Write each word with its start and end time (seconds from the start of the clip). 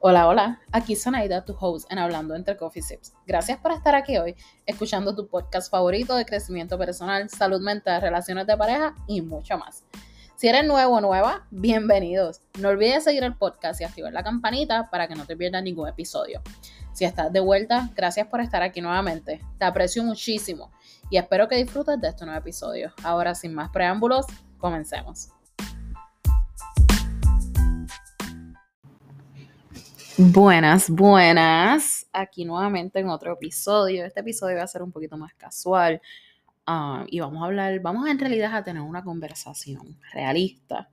Hola, 0.00 0.28
hola, 0.28 0.60
aquí 0.70 0.94
Sonaida, 0.94 1.44
tu 1.44 1.56
host 1.58 1.90
en 1.90 1.98
Hablando 1.98 2.36
entre 2.36 2.56
Coffee 2.56 2.82
Sips. 2.82 3.14
Gracias 3.26 3.58
por 3.58 3.72
estar 3.72 3.96
aquí 3.96 4.16
hoy, 4.16 4.36
escuchando 4.64 5.12
tu 5.12 5.26
podcast 5.26 5.68
favorito 5.72 6.14
de 6.14 6.24
crecimiento 6.24 6.78
personal, 6.78 7.28
salud 7.28 7.60
mental, 7.60 8.00
relaciones 8.00 8.46
de 8.46 8.56
pareja 8.56 8.94
y 9.08 9.22
mucho 9.22 9.58
más. 9.58 9.82
Si 10.36 10.46
eres 10.46 10.64
nuevo 10.64 10.98
o 10.98 11.00
nueva, 11.00 11.48
bienvenidos. 11.50 12.42
No 12.60 12.68
olvides 12.68 13.02
seguir 13.02 13.24
el 13.24 13.34
podcast 13.34 13.80
y 13.80 13.84
activar 13.84 14.12
la 14.12 14.22
campanita 14.22 14.88
para 14.88 15.08
que 15.08 15.16
no 15.16 15.26
te 15.26 15.36
pierdas 15.36 15.64
ningún 15.64 15.88
episodio. 15.88 16.42
Si 16.92 17.04
estás 17.04 17.32
de 17.32 17.40
vuelta, 17.40 17.90
gracias 17.96 18.28
por 18.28 18.40
estar 18.40 18.62
aquí 18.62 18.80
nuevamente. 18.80 19.44
Te 19.58 19.64
aprecio 19.64 20.04
muchísimo 20.04 20.70
y 21.10 21.16
espero 21.16 21.48
que 21.48 21.56
disfrutes 21.56 22.00
de 22.00 22.06
este 22.06 22.24
nuevo 22.24 22.38
episodio. 22.38 22.92
Ahora, 23.02 23.34
sin 23.34 23.52
más 23.52 23.70
preámbulos, 23.70 24.26
comencemos. 24.58 25.30
Buenas, 30.20 30.90
buenas. 30.90 32.08
Aquí 32.12 32.44
nuevamente 32.44 32.98
en 32.98 33.08
otro 33.08 33.34
episodio. 33.34 34.04
Este 34.04 34.18
episodio 34.18 34.56
va 34.56 34.64
a 34.64 34.66
ser 34.66 34.82
un 34.82 34.90
poquito 34.90 35.16
más 35.16 35.32
casual. 35.34 36.02
Ah, 36.66 37.06
y 37.06 37.20
vamos 37.20 37.40
a 37.40 37.46
hablar, 37.46 37.78
vamos 37.78 38.08
en 38.08 38.18
realidad 38.18 38.56
a 38.56 38.64
tener 38.64 38.82
una 38.82 39.04
conversación 39.04 39.96
realista 40.12 40.90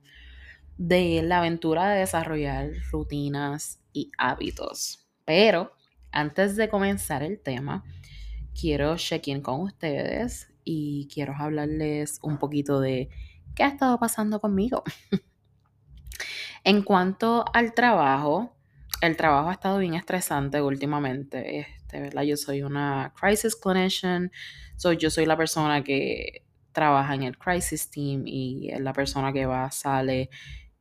de 0.78 1.22
la 1.24 1.38
aventura 1.38 1.88
de 1.90 1.98
desarrollar 1.98 2.70
rutinas 2.92 3.80
y 3.92 4.12
hábitos. 4.16 5.08
Pero 5.24 5.72
antes 6.12 6.54
de 6.54 6.68
comenzar 6.68 7.24
el 7.24 7.40
tema, 7.40 7.82
quiero 8.54 8.96
check-in 8.96 9.40
con 9.42 9.62
ustedes 9.62 10.52
y 10.62 11.08
quiero 11.12 11.34
hablarles 11.36 12.20
un 12.22 12.38
poquito 12.38 12.78
de 12.78 13.10
qué 13.56 13.64
ha 13.64 13.68
estado 13.68 13.98
pasando 13.98 14.40
conmigo. 14.40 14.84
en 16.62 16.82
cuanto 16.82 17.44
al 17.52 17.74
trabajo, 17.74 18.55
el 19.06 19.16
trabajo 19.16 19.48
ha 19.48 19.52
estado 19.52 19.78
bien 19.78 19.94
estresante 19.94 20.60
últimamente, 20.60 21.60
este, 21.60 22.00
¿verdad? 22.00 22.22
Yo 22.22 22.36
soy 22.36 22.62
una 22.62 23.12
crisis 23.18 23.56
clinician, 23.56 24.30
soy 24.76 24.96
yo 24.96 25.10
soy 25.10 25.26
la 25.26 25.36
persona 25.36 25.82
que 25.82 26.44
trabaja 26.72 27.14
en 27.14 27.22
el 27.22 27.38
crisis 27.38 27.90
team 27.90 28.24
y 28.26 28.68
es 28.70 28.80
la 28.80 28.92
persona 28.92 29.32
que 29.32 29.46
va, 29.46 29.70
sale 29.70 30.28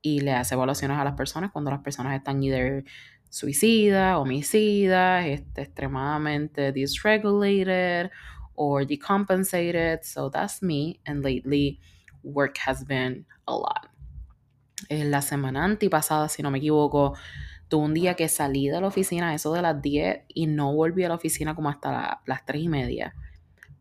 y 0.02 0.20
le 0.20 0.34
hace 0.34 0.56
evaluaciones 0.56 0.98
a 0.98 1.04
las 1.04 1.14
personas 1.14 1.52
cuando 1.52 1.72
las 1.72 1.82
personas 1.82 2.16
están 2.16 2.44
either 2.44 2.84
suicidas, 3.30 4.18
homicidas, 4.18 5.26
este, 5.26 5.64
extremadamente 5.64 6.72
dysregulated 6.72 8.12
or 8.56 8.86
decompensated. 8.86 10.02
So 10.04 10.30
that's 10.30 10.62
me. 10.62 11.00
And 11.06 11.24
lately, 11.24 11.80
work 12.24 12.58
has 12.66 12.86
been 12.86 13.26
a 13.48 13.54
lot. 13.54 13.90
En 14.90 15.12
la 15.12 15.22
semana 15.22 15.64
antipasada, 15.64 16.30
si 16.30 16.44
no 16.44 16.52
me 16.52 16.60
equivoco, 16.60 17.16
Un 17.78 17.94
día 17.94 18.16
que 18.16 18.28
salí 18.30 18.70
de 18.70 18.82
la 18.82 18.88
oficina 18.88 19.34
eso 19.34 19.54
de 19.54 19.62
las 19.62 19.82
10 19.82 20.24
y 20.28 20.48
no 20.48 20.74
volví 20.74 21.04
a 21.04 21.10
la 21.10 21.16
oficina 21.16 21.56
como 21.56 21.70
hasta 21.70 22.22
las 22.26 22.46
3 22.46 22.64
y 22.64 22.70
media 22.70 23.16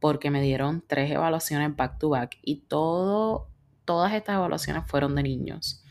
porque 0.05 0.31
me 0.31 0.43
dieron 0.43 0.85
tres 0.87 1.11
evaluaciones 1.11 1.75
back 1.75 1.99
to 1.99 2.11
back 2.11 2.37
y 2.43 2.57
todo, 2.69 3.49
todas 3.87 4.13
estas 4.13 4.35
evaluaciones 4.35 4.85
fueron 4.87 5.15
de 5.15 5.23
niños. 5.23 5.83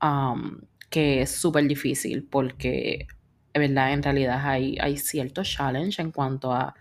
Um, 0.00 0.62
que 0.88 1.20
es 1.20 1.32
súper 1.32 1.68
difícil 1.68 2.26
porque, 2.30 3.08
¿verdad? 3.52 3.92
En 3.92 4.02
realidad 4.02 4.40
hay, 4.42 4.78
hay 4.80 4.96
cierto 4.96 5.42
challenge 5.42 6.00
en 6.00 6.12
cuanto 6.12 6.50
a, 6.50 6.74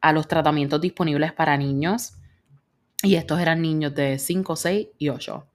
a 0.00 0.12
los 0.12 0.26
tratamientos 0.26 0.80
disponibles 0.80 1.32
para 1.32 1.56
niños. 1.56 2.14
Y 3.04 3.14
estos 3.14 3.38
eran 3.38 3.62
niños 3.62 3.94
de 3.94 4.18
5, 4.18 4.56
6 4.56 4.88
y 4.98 5.10
8 5.10 5.46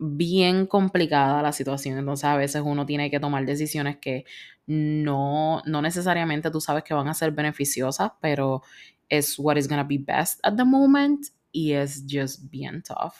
bien 0.00 0.66
complicada 0.66 1.42
la 1.42 1.52
situación. 1.52 1.98
Entonces 1.98 2.24
a 2.24 2.36
veces 2.36 2.62
uno 2.64 2.86
tiene 2.86 3.10
que 3.10 3.20
tomar 3.20 3.44
decisiones 3.44 3.96
que 3.96 4.24
no, 4.66 5.62
no 5.64 5.82
necesariamente 5.82 6.50
tú 6.50 6.60
sabes 6.60 6.84
que 6.84 6.94
van 6.94 7.08
a 7.08 7.14
ser 7.14 7.32
beneficiosas, 7.32 8.12
pero 8.20 8.62
es 9.08 9.38
what 9.38 9.56
is 9.56 9.68
going 9.68 9.80
to 9.80 9.86
be 9.86 9.98
best 9.98 10.40
at 10.44 10.56
the 10.56 10.64
moment 10.64 11.26
y 11.52 11.72
es 11.72 12.04
just 12.08 12.50
bien 12.50 12.82
tough. 12.82 13.14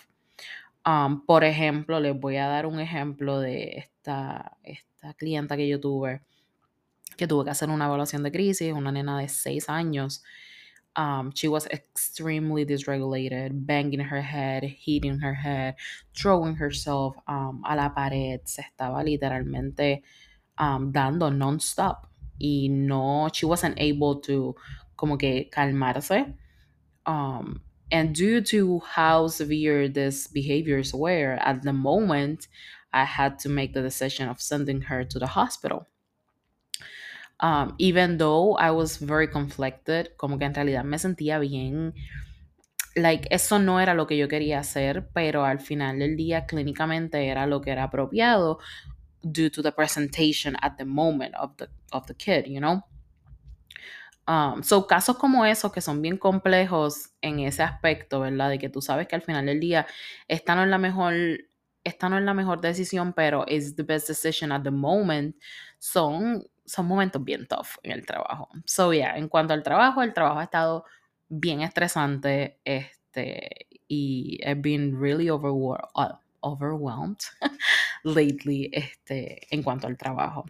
por 1.26 1.42
ejemplo, 1.42 1.98
les 1.98 2.19
voy 2.19 2.36
a 2.36 2.47
dar 2.47 2.66
un 2.66 2.78
ejemplo 2.78 3.41
de 3.41 3.70
esta, 3.76 4.56
esta 4.62 5.14
clienta 5.14 5.56
que 5.56 5.66
yo 5.66 5.80
tuve, 5.80 6.22
que 7.16 7.26
tuve 7.26 7.44
que 7.44 7.50
hacer 7.50 7.70
una 7.70 7.86
evaluación 7.86 8.22
de 8.22 8.30
crisis, 8.30 8.72
una 8.72 8.92
nena 8.92 9.19
de 9.19 9.28
6 9.28 9.69
años 9.69 10.22
Um, 10.96 11.30
she 11.34 11.46
was 11.46 11.66
extremely 11.66 12.64
dysregulated, 12.64 13.66
banging 13.66 14.00
her 14.00 14.22
head, 14.22 14.64
hitting 14.64 15.18
her 15.18 15.34
head, 15.34 15.74
throwing 16.16 16.56
herself 16.56 17.16
um, 17.28 17.62
a 17.68 17.76
la 17.76 17.90
pared. 17.90 18.48
Se 18.48 18.62
estaba 18.62 19.04
literalmente 19.04 20.02
um, 20.58 20.92
dando 20.92 21.28
non-stop. 21.28 22.06
Y 22.40 22.68
no, 22.70 23.28
she 23.32 23.46
wasn't 23.46 23.74
able 23.78 24.20
to 24.20 24.54
como 24.96 25.16
que 25.16 25.50
calmarse. 25.50 26.34
Um, 27.04 27.60
and 27.90 28.14
due 28.14 28.40
to 28.40 28.80
how 28.80 29.28
severe 29.28 29.88
these 29.88 30.26
behaviors 30.26 30.92
were 30.92 31.38
at 31.40 31.62
the 31.62 31.72
moment, 31.72 32.48
I 32.92 33.04
had 33.04 33.38
to 33.40 33.48
make 33.48 33.74
the 33.74 33.82
decision 33.82 34.28
of 34.28 34.40
sending 34.40 34.80
her 34.82 35.04
to 35.04 35.18
the 35.18 35.26
hospital. 35.26 35.86
Um, 37.38 37.74
even 37.78 38.16
though 38.16 38.56
I 38.58 38.70
was 38.70 38.98
very 38.98 39.28
conflicted, 39.28 40.16
como 40.16 40.38
que 40.38 40.47
en 40.47 40.54
realidad 40.54 40.84
me 40.84 40.98
sentía 40.98 41.38
bien, 41.38 41.92
like 42.94 43.28
eso 43.30 43.58
no 43.58 43.78
era 43.78 43.94
lo 43.94 44.06
que 44.06 44.16
yo 44.16 44.26
quería 44.26 44.60
hacer, 44.60 45.10
pero 45.12 45.44
al 45.44 45.60
final 45.60 45.98
del 45.98 46.16
día 46.16 46.47
clínicamente 46.47 47.28
era 47.28 47.47
lo 47.47 47.60
que 47.60 47.72
era 47.72 47.84
apropiado 47.84 48.58
due 49.22 49.50
to 49.50 49.62
the 49.62 49.72
presentation 49.72 50.56
at 50.62 50.76
the 50.78 50.84
moment 50.84 51.34
of 51.34 51.56
the, 51.56 51.69
of 51.92 52.06
the 52.06 52.14
kid, 52.14 52.47
you 52.47 52.60
know. 52.60 52.82
Um, 54.28 54.62
so, 54.62 54.86
casos 54.86 55.18
como 55.18 55.44
esos 55.44 55.72
que 55.72 55.80
son 55.80 56.03
bien 56.03 56.16
complejos 56.16 57.10
en 57.20 57.41
ese 57.41 57.62
aspecto, 57.62 58.20
¿verdad? 58.20 58.50
De 58.50 58.58
que 58.58 58.68
tú 58.68 58.80
sabes 58.80 59.06
que 59.06 59.14
al 59.14 59.22
final 59.22 59.47
del 59.47 59.60
día 59.60 59.86
esta 60.26 60.54
no 60.56 60.64
es 60.64 60.68
la 60.68 60.78
mejor, 60.78 61.14
esta 61.84 62.08
no 62.08 62.18
es 62.18 62.24
la 62.24 62.34
mejor 62.34 62.60
decisión, 62.60 63.12
pero 63.12 63.44
is 63.47 63.76
the 63.76 63.84
best 63.84 64.08
decision 64.08 64.50
at 64.50 64.62
the 64.62 64.70
moment, 64.70 65.36
son 65.78 66.44
son 66.66 66.87
momentos 66.87 67.22
bien 67.25 67.47
tough 67.47 67.78
en 67.82 67.93
el 67.93 68.04
trabajo. 68.04 68.49
So, 68.65 68.93
yeah, 68.93 69.16
en 69.16 69.28
cuanto 69.28 69.54
al 69.54 69.62
trabajo, 69.62 70.03
el 70.03 70.12
trabajo 70.12 70.41
ha 70.41 70.44
estado 70.44 70.84
bien 71.28 71.62
estresante 71.62 72.59
este, 72.65 73.66
y 73.88 74.38
he 74.43 74.54
been 74.54 75.00
really 75.00 75.31
uh, 75.31 75.38
overwhelmed 76.41 77.19
lately 78.04 78.71
este, 78.72 79.47
en 79.54 79.62
cuanto 79.62 79.87
al 79.87 79.97
trabajo. 79.97 80.44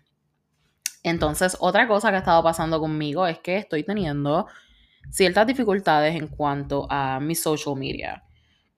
Entonces, 1.02 1.56
otra 1.60 1.86
cosa 1.86 2.10
que 2.10 2.16
ha 2.16 2.20
estado 2.20 2.42
pasando 2.42 2.80
conmigo 2.80 3.26
es 3.26 3.38
que 3.38 3.58
estoy 3.58 3.84
teniendo 3.84 4.46
ciertas 5.10 5.46
dificultades 5.46 6.16
en 6.16 6.26
cuanto 6.26 6.86
a 6.90 7.20
mi 7.20 7.34
social 7.36 7.76
media 7.76 8.25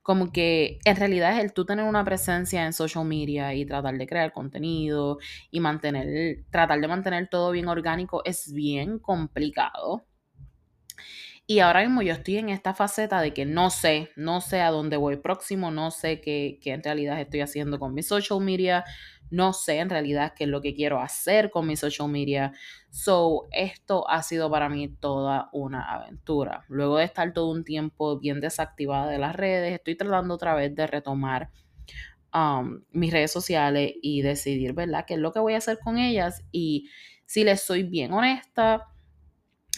como 0.08 0.32
que 0.32 0.78
en 0.86 0.96
realidad 0.96 1.36
es 1.36 1.44
el 1.44 1.52
tú 1.52 1.66
tener 1.66 1.84
una 1.84 2.02
presencia 2.02 2.64
en 2.64 2.72
social 2.72 3.04
media 3.04 3.52
y 3.52 3.66
tratar 3.66 3.98
de 3.98 4.06
crear 4.06 4.32
contenido 4.32 5.18
y 5.50 5.60
mantener, 5.60 6.46
tratar 6.50 6.80
de 6.80 6.88
mantener 6.88 7.28
todo 7.28 7.50
bien 7.50 7.68
orgánico 7.68 8.22
es 8.24 8.50
bien 8.50 8.98
complicado. 9.00 10.06
Y 11.46 11.58
ahora 11.58 11.82
mismo 11.82 12.00
yo 12.00 12.14
estoy 12.14 12.38
en 12.38 12.48
esta 12.48 12.72
faceta 12.72 13.20
de 13.20 13.34
que 13.34 13.44
no 13.44 13.68
sé, 13.68 14.08
no 14.16 14.40
sé 14.40 14.62
a 14.62 14.70
dónde 14.70 14.96
voy 14.96 15.16
próximo, 15.16 15.70
no 15.70 15.90
sé 15.90 16.22
qué, 16.22 16.58
qué 16.62 16.72
en 16.72 16.82
realidad 16.82 17.20
estoy 17.20 17.42
haciendo 17.42 17.78
con 17.78 17.92
mi 17.92 18.02
social 18.02 18.40
media, 18.40 18.86
no 19.30 19.52
sé 19.52 19.78
en 19.78 19.90
realidad 19.90 20.32
qué 20.36 20.44
es 20.44 20.50
lo 20.50 20.60
que 20.60 20.74
quiero 20.74 21.00
hacer 21.00 21.50
con 21.50 21.66
mi 21.66 21.76
social 21.76 22.08
media. 22.08 22.52
So, 22.90 23.48
esto 23.52 24.08
ha 24.08 24.22
sido 24.22 24.50
para 24.50 24.68
mí 24.68 24.88
toda 24.88 25.48
una 25.52 25.82
aventura. 25.82 26.64
Luego 26.68 26.96
de 26.96 27.04
estar 27.04 27.32
todo 27.32 27.50
un 27.50 27.64
tiempo 27.64 28.18
bien 28.18 28.40
desactivada 28.40 29.08
de 29.08 29.18
las 29.18 29.36
redes, 29.36 29.74
estoy 29.74 29.96
tratando 29.96 30.34
otra 30.34 30.54
vez 30.54 30.74
de 30.74 30.86
retomar 30.86 31.50
um, 32.34 32.82
mis 32.90 33.12
redes 33.12 33.32
sociales 33.32 33.92
y 34.02 34.22
decidir, 34.22 34.72
¿verdad?, 34.72 35.04
qué 35.06 35.14
es 35.14 35.20
lo 35.20 35.32
que 35.32 35.40
voy 35.40 35.54
a 35.54 35.58
hacer 35.58 35.78
con 35.78 35.98
ellas. 35.98 36.44
Y 36.50 36.88
si 37.26 37.44
les 37.44 37.62
soy 37.62 37.82
bien 37.82 38.12
honesta, 38.12 38.86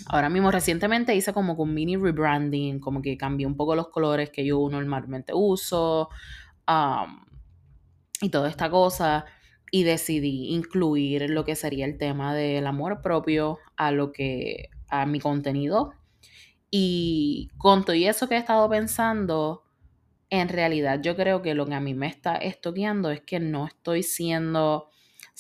ahora 0.06 0.29
mismo 0.29 0.50
recientemente 0.50 1.14
hice 1.14 1.32
como 1.32 1.55
un 1.55 1.75
mini 1.75 1.96
rebranding, 1.96 2.79
como 2.79 3.03
que 3.03 3.17
cambié 3.17 3.46
un 3.46 3.56
poco 3.56 3.75
los 3.75 3.88
colores 3.88 4.31
que 4.31 4.44
yo 4.44 4.69
normalmente 4.70 5.32
uso. 5.35 6.08
Um, 6.69 7.25
y 8.23 8.29
toda 8.29 8.49
esta 8.49 8.70
cosa 8.70 9.25
y 9.70 9.84
decidí 9.84 10.49
incluir 10.49 11.31
lo 11.31 11.44
que 11.44 11.55
sería 11.55 11.84
el 11.84 11.99
tema 11.99 12.34
del 12.34 12.67
amor 12.67 13.02
propio 13.02 13.58
a 13.76 13.93
lo 13.93 14.12
que 14.12 14.70
a 14.88 15.06
mi 15.06 15.20
contenido 15.20 15.93
y 16.70 17.50
con 17.58 17.84
todo 17.84 17.94
eso 17.94 18.28
que 18.28 18.34
he 18.34 18.38
estado 18.38 18.69
pensando 18.69 19.64
en 20.31 20.49
realidad 20.49 21.00
yo 21.02 21.17
creo 21.17 21.43
que 21.43 21.55
lo 21.55 21.67
que 21.67 21.75
a 21.75 21.81
mí 21.81 21.94
me 21.94 22.06
está 22.06 22.37
estoqueando 22.37 23.11
es 23.11 23.20
que 23.20 23.40
no 23.40 23.67
estoy 23.67 24.02
siendo 24.02 24.90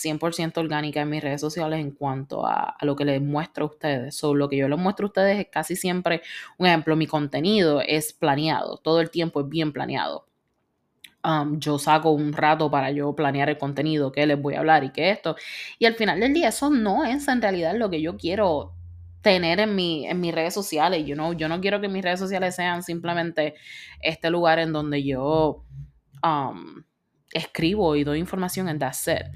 100% 0.00 0.58
orgánica 0.58 1.00
en 1.02 1.10
mis 1.10 1.22
redes 1.22 1.40
sociales 1.40 1.80
en 1.80 1.90
cuanto 1.92 2.46
a, 2.46 2.76
lo 2.82 2.96
que 2.96 3.04
les 3.04 3.20
muestro 3.20 3.66
a 3.66 3.68
ustedes. 3.68 4.16
So, 4.16 4.34
lo 4.34 4.48
que 4.48 4.56
yo 4.56 4.68
les 4.68 4.78
muestro 4.78 5.06
a 5.06 5.08
ustedes 5.08 5.38
es 5.38 5.48
casi 5.50 5.76
siempre, 5.76 6.22
un 6.58 6.66
ejemplo, 6.66 6.96
mi 6.96 7.06
contenido 7.06 7.82
es 7.86 8.12
planeado, 8.12 8.78
todo 8.78 9.00
el 9.00 9.10
tiempo 9.10 9.40
es 9.42 9.48
bien 9.48 9.72
planeado. 9.72 10.26
Yo 11.58 11.78
saco 11.78 12.10
un 12.10 12.32
rato 12.32 12.70
para 12.70 12.90
yo 12.90 13.14
planear 13.14 13.50
el 13.50 13.58
contenido, 13.58 14.10
qué 14.10 14.26
les 14.26 14.40
voy 14.40 14.54
a 14.54 14.60
hablar 14.60 14.84
y 14.84 14.90
qué 14.90 15.10
esto. 15.10 15.36
Y 15.78 15.84
al 15.84 15.94
final 15.94 16.20
del 16.20 16.32
día 16.32 16.48
eso 16.48 16.70
no 16.70 17.04
es 17.04 17.28
en 17.28 17.42
realidad 17.42 17.74
lo 17.76 17.90
que 17.90 18.00
yo 18.00 18.16
quiero 18.16 18.72
tener 19.20 19.60
en, 19.60 19.74
mi, 19.74 20.06
en 20.06 20.20
mis 20.20 20.34
redes 20.34 20.54
sociales. 20.54 21.04
Yo 21.06 21.16
no 21.16 21.60
quiero 21.60 21.80
que 21.80 21.88
mis 21.88 22.02
redes 22.02 22.20
sociales 22.20 22.54
sean 22.54 22.82
simplemente 22.82 23.54
este 24.00 24.30
lugar 24.30 24.58
en 24.58 24.72
donde 24.72 25.04
yo 25.04 25.64
escribo 27.32 27.96
y 27.96 28.04
doy 28.04 28.18
información 28.18 28.68
en 28.68 28.78
that 28.78 28.94
set. 28.94 29.26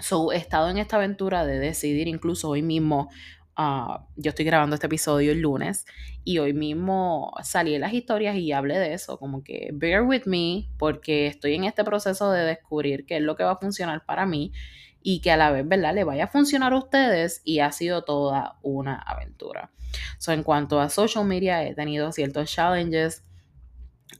So, 0.00 0.32
he 0.32 0.36
estado 0.36 0.70
en 0.70 0.78
esta 0.78 0.96
aventura 0.96 1.46
de 1.46 1.58
decidir, 1.58 2.08
incluso 2.08 2.48
hoy 2.48 2.62
mismo, 2.62 3.10
uh, 3.58 4.02
yo 4.16 4.30
estoy 4.30 4.44
grabando 4.44 4.74
este 4.74 4.86
episodio 4.86 5.32
el 5.32 5.40
lunes, 5.40 5.86
y 6.24 6.38
hoy 6.38 6.52
mismo 6.52 7.34
salí 7.42 7.74
en 7.74 7.82
las 7.82 7.92
historias 7.92 8.36
y 8.36 8.52
hablé 8.52 8.78
de 8.78 8.94
eso, 8.94 9.18
como 9.18 9.42
que 9.44 9.70
bear 9.72 10.02
with 10.02 10.22
me, 10.26 10.68
porque 10.78 11.26
estoy 11.26 11.54
en 11.54 11.64
este 11.64 11.84
proceso 11.84 12.30
de 12.30 12.44
descubrir 12.44 13.04
qué 13.06 13.16
es 13.16 13.22
lo 13.22 13.36
que 13.36 13.44
va 13.44 13.52
a 13.52 13.58
funcionar 13.58 14.04
para 14.04 14.24
mí 14.26 14.52
y 15.02 15.20
que 15.20 15.30
a 15.30 15.36
la 15.36 15.50
vez, 15.50 15.68
¿verdad?, 15.68 15.94
le 15.94 16.04
vaya 16.04 16.24
a 16.24 16.28
funcionar 16.28 16.72
a 16.72 16.78
ustedes 16.78 17.42
y 17.44 17.58
ha 17.60 17.70
sido 17.72 18.04
toda 18.04 18.58
una 18.62 18.96
aventura. 18.96 19.70
So, 20.18 20.32
en 20.32 20.42
cuanto 20.42 20.80
a 20.80 20.88
social 20.88 21.26
media, 21.26 21.62
he 21.62 21.74
tenido 21.74 22.10
ciertos 22.10 22.50
challenges, 22.50 23.22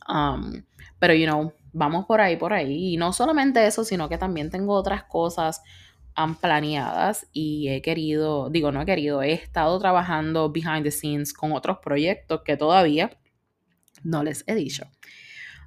um, 0.09 0.63
pero, 0.99 1.15
you 1.15 1.27
know, 1.27 1.55
vamos 1.73 2.05
por 2.05 2.21
ahí, 2.21 2.37
por 2.37 2.53
ahí. 2.53 2.95
Y 2.95 2.97
no 2.99 3.13
solamente 3.13 3.67
eso, 3.67 3.83
sino 3.83 4.09
que 4.09 4.19
también 4.19 4.51
tengo 4.51 4.75
otras 4.75 5.05
cosas 5.05 5.63
um, 6.17 6.35
planeadas 6.35 7.27
y 7.33 7.69
he 7.69 7.83
querido, 7.83 8.51
digo, 8.51 8.73
no 8.73 8.83
he 8.83 8.87
querido, 8.87 9.23
he 9.23 9.33
estado 9.33 9.79
trabajando 9.79 10.51
behind 10.51 10.85
the 10.85 10.91
scenes 10.91 11.33
con 11.33 11.53
otros 11.53 11.79
proyectos 11.79 12.43
que 12.45 12.57
todavía 12.57 13.11
no 14.03 14.23
les 14.23 14.45
he 14.47 14.55
dicho. 14.55 14.85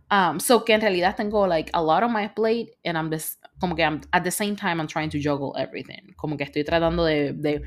Um, 0.09 0.39
so 0.39 0.63
que 0.63 0.73
en 0.73 0.79
realidad 0.79 1.17
tengo 1.17 1.47
like 1.47 1.69
a 1.73 1.81
lot 1.81 2.01
on 2.01 2.13
my 2.13 2.29
plate 2.29 2.71
and 2.85 2.97
I'm 2.97 3.11
just, 3.11 3.44
como 3.59 3.75
que 3.75 3.83
I'm, 3.83 4.01
at 4.11 4.23
the 4.23 4.31
same 4.31 4.55
time 4.55 4.79
I'm 4.79 4.88
trying 4.88 5.09
to 5.09 5.17
juggle 5.17 5.53
everything. 5.61 6.13
Como 6.15 6.38
que 6.38 6.45
estoy 6.45 6.63
tratando 6.63 7.03
de, 7.03 7.33
de 7.33 7.61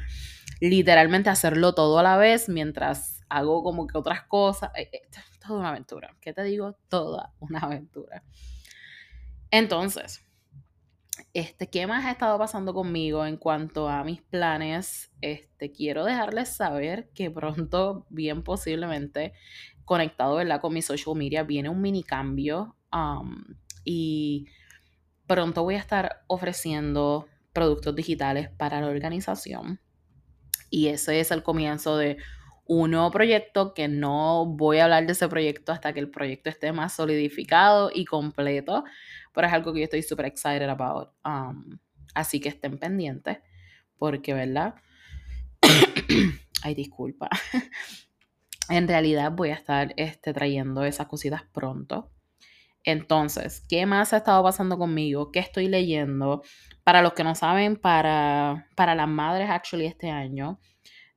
literalmente 0.61 1.29
hacerlo 1.29 1.75
todo 1.75 1.99
a 1.99 2.03
la 2.03 2.17
vez 2.17 2.49
mientras 2.49 3.21
hago 3.29 3.63
como 3.63 3.87
que 3.87 3.99
otras 3.99 4.23
cosas. 4.23 4.71
Eh, 4.75 4.89
eh, 4.91 5.03
toda 5.47 5.61
una 5.61 5.69
aventura. 5.69 6.17
¿Qué 6.21 6.33
te 6.33 6.43
digo? 6.45 6.79
Toda 6.89 7.35
una 7.41 7.61
aventura. 7.61 8.23
Entonces, 9.51 10.25
este, 11.33 11.69
¿qué 11.69 11.87
más 11.87 12.05
ha 12.05 12.13
estado 12.13 12.39
pasando 12.39 12.75
conmigo 12.75 13.25
en 13.27 13.37
cuanto 13.37 13.89
a 13.89 14.05
mis 14.05 14.23
planes? 14.23 15.11
Este, 15.21 15.73
quiero 15.73 16.05
dejarles 16.05 16.49
saber 16.57 17.11
que 17.15 17.31
pronto, 17.31 18.07
bien 18.11 18.43
posiblemente, 18.43 19.33
conectado 19.85 20.37
¿verdad? 20.37 20.61
con 20.61 20.75
mi 20.75 20.83
social 20.83 21.17
media, 21.17 21.43
viene 21.43 21.69
un 21.69 21.81
mini 21.81 22.03
cambio 22.03 22.77
y 23.85 24.47
pronto 25.27 25.63
voy 25.63 25.77
a 25.77 25.79
estar 25.79 26.23
ofreciendo 26.27 27.27
productos 27.53 27.95
digitales 27.95 28.51
para 28.51 28.81
la 28.81 28.89
organización. 28.89 29.81
Y 30.71 30.89
ese 30.89 31.21
es 31.21 31.31
el 31.31 31.43
comienzo 31.43 31.97
de 31.97 32.19
un 32.73 32.93
nuevo 32.93 33.11
proyecto 33.11 33.75
que 33.75 33.89
no 33.89 34.47
voy 34.47 34.79
a 34.79 34.85
hablar 34.85 35.05
de 35.05 35.11
ese 35.11 35.29
proyecto 35.29 35.73
hasta 35.73 35.93
que 35.93 35.99
el 35.99 36.09
proyecto 36.09 36.51
esté 36.51 36.71
más 36.71 36.93
solidificado 36.93 37.91
y 37.93 38.05
completo, 38.05 38.85
pero 39.35 39.49
es 39.49 39.53
algo 39.53 39.73
que 39.73 39.81
yo 39.81 39.85
estoy 39.85 40.05
súper 40.05 40.27
excited 40.27 40.69
about. 40.69 41.09
Um, 41.25 41.81
así 42.15 42.39
que 42.39 42.49
estén 42.49 42.79
pendientes, 42.79 43.39
porque, 43.99 44.35
¿verdad? 44.35 44.77
Ay, 46.63 46.77
disculpa. 46.77 47.29
en 48.71 48.87
realidad 48.87 49.33
voy 49.33 49.51
a 49.51 49.55
estar 49.55 49.93
este, 49.97 50.33
trayendo 50.33 50.85
esas 50.85 51.09
cositas 51.09 51.43
pronto. 51.53 52.13
Entonces, 52.85 53.67
¿qué 53.69 53.85
más 53.85 54.13
ha 54.13 54.19
estado 54.19 54.45
pasando 54.45 54.79
conmigo? 54.79 55.33
¿Qué 55.33 55.41
estoy 55.41 55.67
leyendo? 55.67 56.45
Para 56.85 57.03
los 57.03 57.15
que 57.15 57.25
no 57.25 57.35
saben, 57.35 57.75
para, 57.75 58.69
para 58.77 58.95
las 58.95 59.09
madres, 59.09 59.51
actually, 59.51 59.87
este 59.87 60.09
año, 60.09 60.61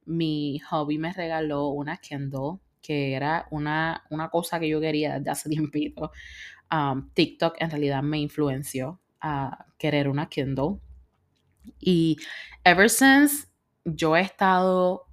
mi 0.05 0.59
hobby 0.59 0.97
me 0.97 1.13
regaló 1.13 1.67
una 1.69 1.97
Kindle, 1.97 2.59
que 2.81 3.13
era 3.13 3.47
una, 3.51 4.03
una 4.09 4.29
cosa 4.29 4.59
que 4.59 4.69
yo 4.69 4.79
quería 4.81 5.17
desde 5.17 5.31
hace 5.31 5.49
tiempito. 5.49 6.11
Um, 6.71 7.09
TikTok 7.13 7.55
en 7.59 7.69
realidad 7.69 8.03
me 8.03 8.19
influenció 8.19 8.99
a 9.21 9.65
querer 9.77 10.07
una 10.07 10.27
Kindle. 10.27 10.79
Y 11.79 12.17
ever 12.63 12.89
since 12.89 13.47
yo 13.85 14.15
he 14.15 14.21
estado 14.21 15.07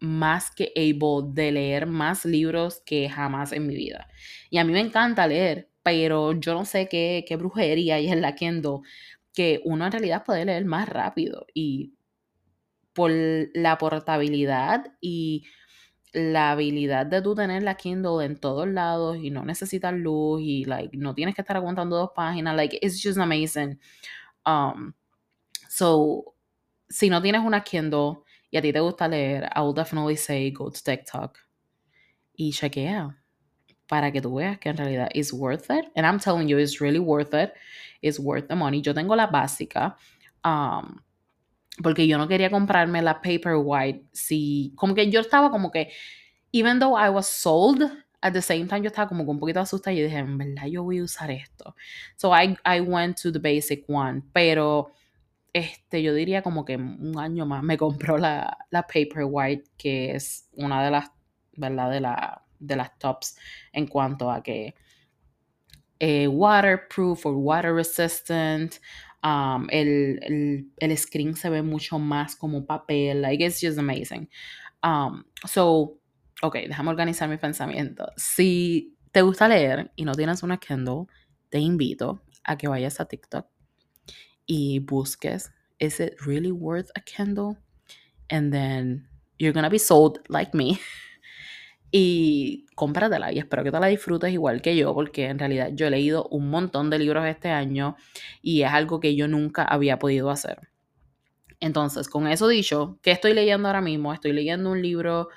más 0.00 0.50
que 0.50 0.72
able 0.76 1.32
de 1.32 1.52
leer 1.52 1.86
más 1.86 2.24
libros 2.24 2.82
que 2.84 3.08
jamás 3.08 3.52
en 3.52 3.66
mi 3.66 3.74
vida. 3.74 4.08
Y 4.50 4.58
a 4.58 4.64
mí 4.64 4.72
me 4.72 4.80
encanta 4.80 5.26
leer, 5.26 5.70
pero 5.82 6.32
yo 6.32 6.54
no 6.54 6.64
sé 6.64 6.88
qué, 6.88 7.24
qué 7.26 7.36
brujería 7.36 7.96
hay 7.96 8.08
en 8.08 8.20
la 8.20 8.34
Kindle 8.34 8.80
que 9.32 9.60
uno 9.64 9.86
en 9.86 9.92
realidad 9.92 10.24
puede 10.24 10.44
leer 10.44 10.64
más 10.64 10.88
rápido. 10.88 11.46
Y 11.54 11.94
por 12.94 13.10
la 13.12 13.76
portabilidad 13.78 14.92
y 15.00 15.44
la 16.12 16.52
habilidad 16.52 17.06
de 17.06 17.20
tú 17.20 17.34
tener 17.34 17.62
la 17.62 17.76
Kindle 17.76 18.24
en 18.24 18.36
todos 18.38 18.68
lados 18.68 19.16
y 19.20 19.30
no 19.30 19.44
necesitas 19.44 19.92
luz 19.92 20.40
y 20.42 20.64
like 20.64 20.96
no 20.96 21.12
tienes 21.12 21.34
que 21.34 21.42
estar 21.42 21.56
aguantando 21.56 21.96
dos 21.96 22.10
páginas, 22.14 22.54
like 22.56 22.78
it's 22.80 23.02
just 23.02 23.18
amazing. 23.18 23.78
Um, 24.46 24.94
so 25.68 26.34
si 26.88 27.10
no 27.10 27.20
tienes 27.20 27.42
una 27.44 27.62
Kindle 27.62 28.22
y 28.50 28.58
a 28.58 28.62
ti 28.62 28.72
te 28.72 28.80
gusta 28.80 29.08
leer, 29.08 29.50
I 29.54 29.60
will 29.60 29.74
definitely 29.74 30.16
say 30.16 30.50
go 30.52 30.70
to 30.70 30.80
TikTok 30.80 31.36
y 32.36 32.52
chequea 32.52 33.20
para 33.88 34.12
que 34.12 34.20
tú 34.20 34.36
veas 34.36 34.58
que 34.58 34.70
en 34.70 34.76
realidad 34.76 35.08
is 35.14 35.32
worth 35.32 35.70
it. 35.70 35.86
And 35.96 36.06
I'm 36.06 36.20
telling 36.20 36.48
you, 36.48 36.58
it's 36.58 36.80
really 36.80 37.00
worth 37.00 37.34
it. 37.34 37.52
It's 38.02 38.18
worth 38.20 38.48
the 38.48 38.54
money. 38.54 38.80
Yo 38.80 38.94
tengo 38.94 39.16
la 39.16 39.26
básica. 39.26 39.96
Um, 40.44 41.02
porque 41.82 42.06
yo 42.06 42.18
no 42.18 42.28
quería 42.28 42.50
comprarme 42.50 43.02
la 43.02 43.20
paper 43.20 43.56
white 43.56 44.04
si 44.12 44.72
como 44.76 44.94
que 44.94 45.10
yo 45.10 45.20
estaba 45.20 45.50
como 45.50 45.70
que 45.70 45.90
even 46.52 46.78
though 46.78 46.96
I 46.96 47.08
was 47.08 47.26
sold 47.26 47.82
at 48.20 48.32
the 48.32 48.42
same 48.42 48.66
time 48.66 48.82
yo 48.82 48.88
estaba 48.88 49.08
como 49.08 49.24
un 49.24 49.38
poquito 49.38 49.60
asustada 49.60 49.92
y 49.94 50.02
dije 50.02 50.18
en 50.18 50.38
verdad 50.38 50.66
yo 50.66 50.84
voy 50.84 50.98
a 50.98 51.04
usar 51.04 51.30
esto 51.30 51.74
so 52.16 52.32
I, 52.32 52.56
I 52.64 52.80
went 52.80 53.20
to 53.22 53.32
the 53.32 53.38
basic 53.38 53.84
one 53.88 54.22
pero 54.32 54.92
este 55.52 56.02
yo 56.02 56.14
diría 56.14 56.42
como 56.42 56.64
que 56.64 56.76
un 56.76 57.18
año 57.18 57.46
más 57.46 57.62
me 57.62 57.76
compró 57.76 58.18
la, 58.18 58.58
la 58.70 58.82
paper 58.82 59.24
white 59.28 59.64
que 59.76 60.14
es 60.14 60.48
una 60.52 60.84
de 60.84 60.90
las 60.90 61.10
verdad 61.56 61.90
de 61.90 62.00
la 62.00 62.42
de 62.58 62.76
las 62.76 62.98
tops 62.98 63.36
en 63.72 63.86
cuanto 63.86 64.30
a 64.30 64.42
que 64.42 64.74
eh, 66.00 66.26
waterproof 66.28 67.24
or 67.24 67.34
water 67.36 67.74
resistant 67.74 68.76
Um, 69.24 69.68
el, 69.70 70.68
el, 70.78 70.98
screen 70.98 71.34
se 71.34 71.48
ve 71.48 71.62
mucho 71.62 71.98
más 71.98 72.36
como 72.36 72.66
papel. 72.66 73.22
Like, 73.22 73.42
it's 73.42 73.58
just 73.58 73.78
amazing. 73.78 74.28
Um, 74.82 75.24
so, 75.46 75.98
ok, 76.42 76.56
déjame 76.68 76.90
organizar 76.90 77.28
mi 77.30 77.38
pensamiento. 77.38 78.12
Si 78.18 78.94
te 79.12 79.22
gusta 79.22 79.48
leer 79.48 79.90
y 79.96 80.04
no 80.04 80.12
tienes 80.12 80.42
una 80.42 80.58
Kindle, 80.58 81.06
te 81.48 81.58
invito 81.58 82.22
a 82.44 82.58
que 82.58 82.68
vayas 82.68 83.00
a 83.00 83.06
TikTok 83.06 83.46
y 84.46 84.80
busques, 84.80 85.50
is 85.78 86.00
it 86.00 86.16
really 86.26 86.52
worth 86.52 86.90
a 86.94 87.00
Kindle? 87.00 87.56
And 88.28 88.52
then 88.52 89.08
you're 89.38 89.54
gonna 89.54 89.70
be 89.70 89.78
sold 89.78 90.18
like 90.28 90.52
me. 90.54 90.78
y 91.96 92.66
cómpratela 92.74 93.32
y 93.32 93.38
espero 93.38 93.62
que 93.62 93.70
te 93.70 93.78
la 93.78 93.86
disfrutes 93.86 94.32
igual 94.32 94.60
que 94.60 94.74
yo 94.74 94.92
porque 94.94 95.26
en 95.26 95.38
realidad 95.38 95.70
yo 95.74 95.86
he 95.86 95.90
leído 95.90 96.26
un 96.32 96.50
montón 96.50 96.90
de 96.90 96.98
libros 96.98 97.24
este 97.24 97.50
año 97.50 97.94
y 98.42 98.62
es 98.62 98.72
algo 98.72 98.98
que 98.98 99.14
yo 99.14 99.28
nunca 99.28 99.62
había 99.62 99.96
podido 100.00 100.28
hacer. 100.30 100.58
Entonces, 101.60 102.08
con 102.08 102.26
eso 102.26 102.48
dicho, 102.48 102.98
¿qué 103.00 103.12
estoy 103.12 103.32
leyendo 103.32 103.68
ahora 103.68 103.80
mismo? 103.80 104.12
Estoy 104.12 104.32
leyendo 104.32 104.72
un 104.72 104.82
libro 104.82 105.28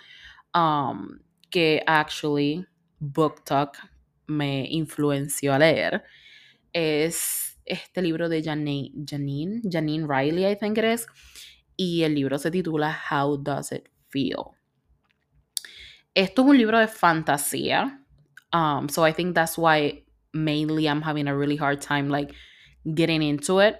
um, 0.56 1.20
que 1.52 1.84
actually 1.86 2.66
Book 2.98 3.44
Talk 3.44 3.78
me 4.26 4.66
influenció 4.68 5.54
a 5.54 5.60
leer. 5.60 6.06
Es 6.74 7.60
este 7.66 8.02
libro 8.02 8.30
de 8.30 8.42
Janine, 8.42 8.94
Janine, 9.08 9.62
Janine 9.72 10.08
Riley, 10.08 10.52
I 10.52 10.56
think 10.56 10.80
it 10.80 10.86
is. 10.86 11.06
Y 11.76 12.02
el 12.02 12.16
libro 12.16 12.40
se 12.40 12.50
titula 12.50 13.00
How 13.12 13.38
Does 13.38 13.74
It 13.74 13.90
Feel? 14.10 14.57
Esto 16.18 16.42
es 16.42 16.48
un 16.48 16.58
libro 16.58 16.80
de 16.80 16.88
fantasía. 16.88 18.04
Um, 18.52 18.90
so 18.90 19.08
I 19.08 19.14
think 19.14 19.36
that's 19.36 19.56
why 19.56 20.04
mainly 20.34 20.88
I'm 20.88 21.04
having 21.04 21.28
a 21.28 21.38
really 21.38 21.58
hard 21.58 21.80
time 21.80 22.10
like 22.10 22.34
getting 22.84 23.22
into 23.22 23.62
it. 23.62 23.76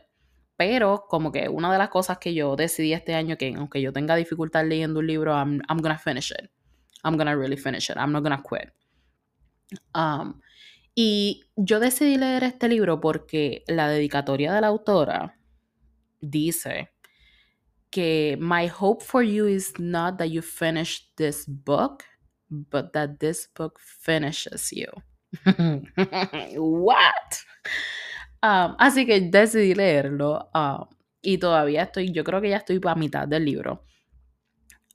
Pero 0.56 1.08
como 1.10 1.32
que 1.32 1.50
una 1.50 1.72
de 1.72 1.80
las 1.80 1.90
cosas 1.90 2.20
que 2.20 2.36
yo 2.36 2.56
decidí 2.56 2.94
este 2.94 3.16
año 3.16 3.38
que 3.38 3.56
aunque 3.58 3.82
yo 3.82 3.92
tenga 3.92 4.16
dificultad 4.16 4.68
leyendo 4.68 5.00
un 5.00 5.08
libro, 5.08 5.34
I'm, 5.34 5.64
I'm 5.68 5.80
gonna 5.80 5.98
finish 5.98 6.30
it. 6.30 6.52
I'm 7.04 7.18
gonna 7.18 7.36
really 7.36 7.58
finish 7.58 7.90
it. 7.90 7.98
I'm 7.98 8.12
not 8.12 8.22
gonna 8.22 8.44
quit. 8.48 8.72
Um, 9.96 10.40
y 10.94 11.42
yo 11.56 11.80
decidí 11.80 12.18
leer 12.18 12.44
este 12.44 12.68
libro 12.70 13.02
porque 13.02 13.64
la 13.68 13.90
dedicatoria 13.90 14.54
de 14.54 14.62
la 14.62 14.68
autora 14.68 15.40
dice 16.22 16.92
que 17.90 18.38
my 18.40 18.68
hope 18.68 19.04
for 19.04 19.24
you 19.24 19.48
is 19.48 19.74
not 19.80 20.20
that 20.20 20.28
you 20.28 20.44
finish 20.44 21.12
this 21.16 21.46
book, 21.48 22.04
but 22.50 22.94
that 22.94 23.20
this 23.20 23.48
book 23.56 23.80
finishes 23.80 24.72
you. 24.72 24.88
¿What? 26.56 27.44
Um, 28.42 28.76
así 28.80 29.06
que 29.06 29.20
decidí 29.22 29.74
leerlo 29.74 30.50
um, 30.54 30.88
y 31.22 31.38
todavía 31.38 31.84
estoy, 31.84 32.12
yo 32.12 32.24
creo 32.24 32.40
que 32.42 32.50
ya 32.50 32.58
estoy 32.58 32.80
a 32.84 32.96
mitad 32.96 33.28
del 33.28 33.46
libro. 33.46 33.84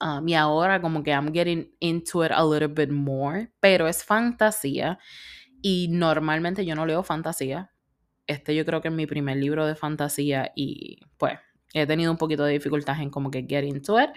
Um, 0.00 0.26
y 0.26 0.34
ahora 0.34 0.80
como 0.80 1.02
que 1.02 1.12
I'm 1.12 1.32
getting 1.32 1.70
into 1.80 2.24
it 2.24 2.32
a 2.32 2.44
little 2.44 2.68
bit 2.68 2.90
more, 2.90 3.52
pero 3.60 3.86
es 3.86 4.02
fantasía 4.02 4.98
y 5.60 5.88
normalmente 5.90 6.64
yo 6.64 6.74
no 6.74 6.86
leo 6.86 7.02
fantasía. 7.02 7.70
Este 8.26 8.54
yo 8.54 8.64
creo 8.64 8.80
que 8.80 8.88
es 8.88 8.94
mi 8.94 9.06
primer 9.06 9.36
libro 9.36 9.66
de 9.66 9.76
fantasía 9.76 10.52
y 10.56 10.98
pues 11.18 11.38
he 11.72 11.86
tenido 11.86 12.10
un 12.10 12.18
poquito 12.18 12.44
de 12.44 12.52
dificultad 12.52 13.00
en 13.00 13.10
como 13.10 13.30
que 13.30 13.46
get 13.48 13.64
into 13.64 14.00
it. 14.00 14.10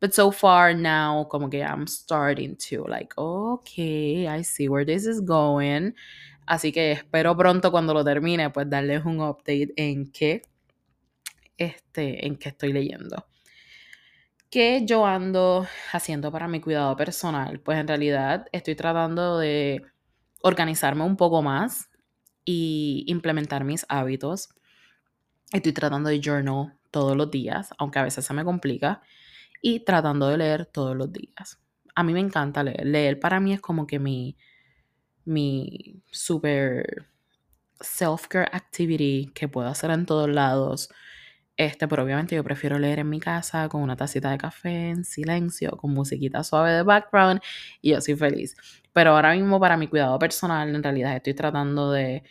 But 0.00 0.14
so 0.14 0.30
far 0.32 0.74
now, 0.74 1.28
como 1.28 1.50
que 1.50 1.62
I'm 1.62 1.86
starting 1.86 2.56
to, 2.70 2.86
like, 2.88 3.12
okay, 3.18 4.26
I 4.26 4.42
see 4.42 4.68
where 4.68 4.86
this 4.86 5.06
is 5.06 5.20
going. 5.20 5.94
Así 6.46 6.72
que 6.72 6.92
espero 6.92 7.36
pronto 7.36 7.70
cuando 7.70 7.92
lo 7.92 8.02
termine, 8.02 8.50
pues 8.50 8.68
darles 8.68 9.04
un 9.04 9.20
update 9.20 9.72
en 9.76 10.10
qué, 10.10 10.42
este, 11.58 12.26
en 12.26 12.36
qué 12.36 12.48
estoy 12.48 12.72
leyendo. 12.72 13.26
¿Qué 14.50 14.84
yo 14.84 15.06
ando 15.06 15.66
haciendo 15.92 16.32
para 16.32 16.48
mi 16.48 16.60
cuidado 16.60 16.96
personal? 16.96 17.60
Pues 17.60 17.78
en 17.78 17.86
realidad 17.86 18.46
estoy 18.52 18.74
tratando 18.74 19.38
de 19.38 19.84
organizarme 20.42 21.04
un 21.04 21.16
poco 21.16 21.42
más 21.42 21.88
y 22.44 23.04
implementar 23.06 23.64
mis 23.64 23.86
hábitos. 23.88 24.48
Estoy 25.52 25.72
tratando 25.72 26.08
de 26.08 26.20
journal 26.20 26.72
todos 26.90 27.16
los 27.16 27.30
días, 27.30 27.70
aunque 27.78 28.00
a 28.00 28.04
veces 28.04 28.24
se 28.24 28.34
me 28.34 28.44
complica 28.44 29.02
y 29.60 29.80
tratando 29.80 30.28
de 30.28 30.38
leer 30.38 30.66
todos 30.66 30.96
los 30.96 31.12
días. 31.12 31.60
A 31.94 32.02
mí 32.02 32.12
me 32.12 32.20
encanta 32.20 32.62
leer. 32.62 32.86
Leer 32.86 33.20
para 33.20 33.40
mí 33.40 33.52
es 33.52 33.60
como 33.60 33.86
que 33.86 33.98
mi, 33.98 34.36
mi 35.24 36.02
super 36.10 37.06
self-care 37.80 38.48
activity 38.52 39.30
que 39.34 39.48
puedo 39.48 39.68
hacer 39.68 39.90
en 39.90 40.06
todos 40.06 40.28
lados. 40.28 40.90
Este, 41.56 41.86
pero 41.88 42.04
obviamente 42.04 42.34
yo 42.36 42.42
prefiero 42.42 42.78
leer 42.78 43.00
en 43.00 43.10
mi 43.10 43.20
casa 43.20 43.68
con 43.68 43.82
una 43.82 43.96
tacita 43.96 44.30
de 44.30 44.38
café 44.38 44.90
en 44.90 45.04
silencio, 45.04 45.72
con 45.72 45.92
musiquita 45.92 46.42
suave 46.42 46.72
de 46.72 46.82
background 46.82 47.40
y 47.82 47.90
yo 47.90 48.00
soy 48.00 48.16
feliz. 48.16 48.56
Pero 48.92 49.10
ahora 49.10 49.34
mismo 49.34 49.60
para 49.60 49.76
mi 49.76 49.86
cuidado 49.86 50.18
personal, 50.18 50.74
en 50.74 50.82
realidad 50.82 51.16
estoy 51.16 51.34
tratando 51.34 51.92
de 51.92 52.22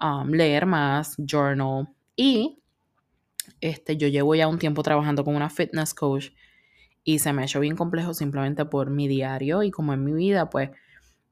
um, 0.00 0.30
leer 0.30 0.64
más, 0.64 1.16
journal 1.18 1.88
y 2.16 2.62
este, 3.60 3.96
yo 3.96 4.08
llevo 4.08 4.34
ya 4.34 4.48
un 4.48 4.58
tiempo 4.58 4.82
trabajando 4.82 5.24
con 5.24 5.36
una 5.36 5.50
fitness 5.50 5.92
coach 5.94 6.30
y 7.08 7.20
se 7.20 7.32
me 7.32 7.42
hecho 7.42 7.60
bien 7.60 7.74
complejo 7.74 8.12
simplemente 8.12 8.66
por 8.66 8.90
mi 8.90 9.08
diario 9.08 9.62
y 9.62 9.70
como 9.70 9.94
en 9.94 10.04
mi 10.04 10.12
vida, 10.12 10.50
pues 10.50 10.68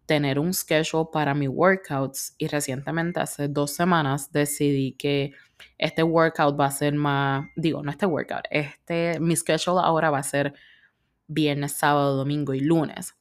tener 0.06 0.38
un 0.38 0.54
schedule 0.54 1.08
para 1.12 1.34
mis 1.34 1.50
workouts 1.50 2.34
y 2.38 2.46
recientemente 2.46 3.20
hace 3.20 3.46
dos 3.48 3.72
semanas 3.72 4.32
decidí 4.32 4.92
que 4.92 5.34
este 5.76 6.02
workout 6.02 6.58
va 6.58 6.64
a 6.64 6.70
ser 6.70 6.94
más, 6.94 7.44
digo, 7.56 7.82
no 7.82 7.90
este 7.90 8.06
workout, 8.06 8.44
este, 8.50 9.20
mi 9.20 9.36
schedule 9.36 9.82
ahora 9.82 10.08
va 10.08 10.20
a 10.20 10.22
ser 10.22 10.54
viernes, 11.26 11.72
sábado, 11.72 12.16
domingo 12.16 12.54
y 12.54 12.60
lunes. 12.60 13.14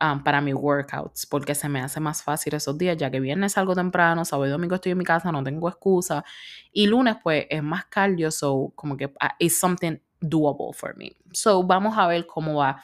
Um, 0.00 0.22
para 0.22 0.40
mis 0.40 0.54
workouts, 0.54 1.26
porque 1.26 1.56
se 1.56 1.68
me 1.68 1.80
hace 1.80 1.98
más 1.98 2.22
fácil 2.22 2.54
esos 2.54 2.78
días, 2.78 2.96
ya 2.96 3.10
que 3.10 3.18
viernes 3.18 3.54
salgo 3.54 3.74
temprano, 3.74 4.24
sábado 4.24 4.46
y 4.46 4.50
domingo 4.50 4.76
estoy 4.76 4.92
en 4.92 4.98
mi 4.98 5.04
casa, 5.04 5.32
no 5.32 5.42
tengo 5.42 5.68
excusa, 5.68 6.24
y 6.72 6.86
lunes 6.86 7.16
pues 7.20 7.46
es 7.50 7.64
más 7.64 7.86
cardio, 7.86 8.30
so 8.30 8.72
como 8.76 8.96
que 8.96 9.12
ah, 9.20 9.34
it's 9.40 9.58
something 9.58 9.98
doable 10.20 10.72
for 10.74 10.96
me. 10.96 11.12
So, 11.32 11.62
vamos 11.62 11.96
a 11.96 12.06
ver 12.06 12.26
cómo 12.26 12.56
va, 12.56 12.82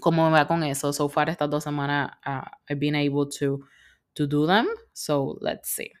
cómo 0.00 0.30
va 0.30 0.46
con 0.46 0.62
eso. 0.62 0.92
So 0.92 1.08
far, 1.08 1.28
estas 1.28 1.50
dos 1.50 1.64
semanas, 1.64 2.12
uh, 2.26 2.48
I've 2.68 2.78
been 2.78 2.94
able 2.94 3.26
to, 3.38 3.60
to 4.14 4.26
do 4.26 4.46
them. 4.46 4.66
So, 4.92 5.38
let's 5.40 5.68
see. 5.70 5.92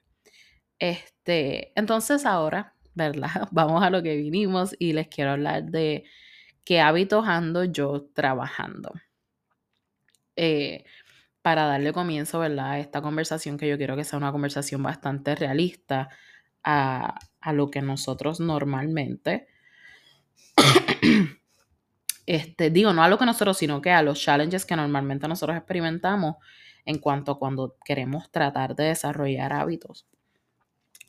Este, 0.78 1.72
entonces 1.78 2.24
ahora, 2.24 2.74
¿verdad? 2.94 3.48
Vamos 3.50 3.82
a 3.82 3.90
lo 3.90 4.02
que 4.02 4.16
vinimos 4.16 4.74
y 4.78 4.92
les 4.92 5.08
quiero 5.08 5.32
hablar 5.32 5.64
de 5.64 6.04
qué 6.64 6.80
hábitos 6.80 7.26
ando 7.26 7.64
yo 7.64 8.08
trabajando. 8.14 8.92
Eh, 10.36 10.84
para 11.42 11.66
darle 11.66 11.92
comienzo, 11.92 12.38
¿verdad? 12.40 12.72
A 12.72 12.78
esta 12.78 13.00
conversación 13.00 13.58
que 13.58 13.68
yo 13.68 13.78
quiero 13.78 13.96
que 13.96 14.04
sea 14.04 14.18
una 14.18 14.32
conversación 14.32 14.82
bastante 14.82 15.34
realista 15.34 16.10
a, 16.62 17.18
a 17.40 17.52
lo 17.52 17.70
que 17.70 17.80
nosotros 17.82 18.40
normalmente 18.40 19.48
este, 22.26 22.70
digo, 22.70 22.92
no 22.92 23.02
a 23.02 23.08
lo 23.08 23.18
que 23.18 23.26
nosotros, 23.26 23.58
sino 23.58 23.80
que 23.80 23.90
a 23.90 24.02
los 24.02 24.20
challenges 24.20 24.66
que 24.66 24.76
normalmente 24.76 25.28
nosotros 25.28 25.56
experimentamos 25.56 26.36
en 26.84 26.98
cuanto 26.98 27.32
a 27.32 27.38
cuando 27.38 27.76
queremos 27.84 28.30
tratar 28.30 28.74
de 28.74 28.84
desarrollar 28.84 29.52
hábitos. 29.52 30.06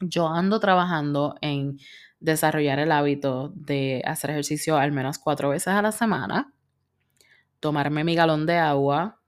Yo 0.02 0.28
ando 0.28 0.60
trabajando 0.60 1.36
en 1.42 1.78
desarrollar 2.20 2.80
el 2.80 2.92
hábito 2.92 3.52
de 3.56 4.02
hacer 4.06 4.32
ejercicio 4.32 4.78
al 4.78 4.92
menos 4.92 5.20
cuatro 5.20 5.50
veces 5.50 5.70
a 5.70 5.82
la 5.82 5.92
semana, 5.92 6.54
tomarme 7.60 8.04
mi 8.04 8.16
galón 8.16 8.46
de 8.46 8.58
agua, 8.58 9.22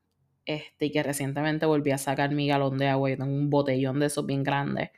este, 0.45 0.85
y 0.87 0.91
que 0.91 1.03
recientemente 1.03 1.65
volví 1.65 1.91
a 1.91 1.97
sacar 1.97 2.31
mi 2.31 2.47
galón 2.47 2.77
de 2.77 2.87
agua, 2.87 3.11
y 3.11 3.17
tengo 3.17 3.33
un 3.33 3.49
botellón 3.49 3.99
de 3.99 4.07
esos 4.07 4.25
bien 4.25 4.43
grandes, 4.43 4.91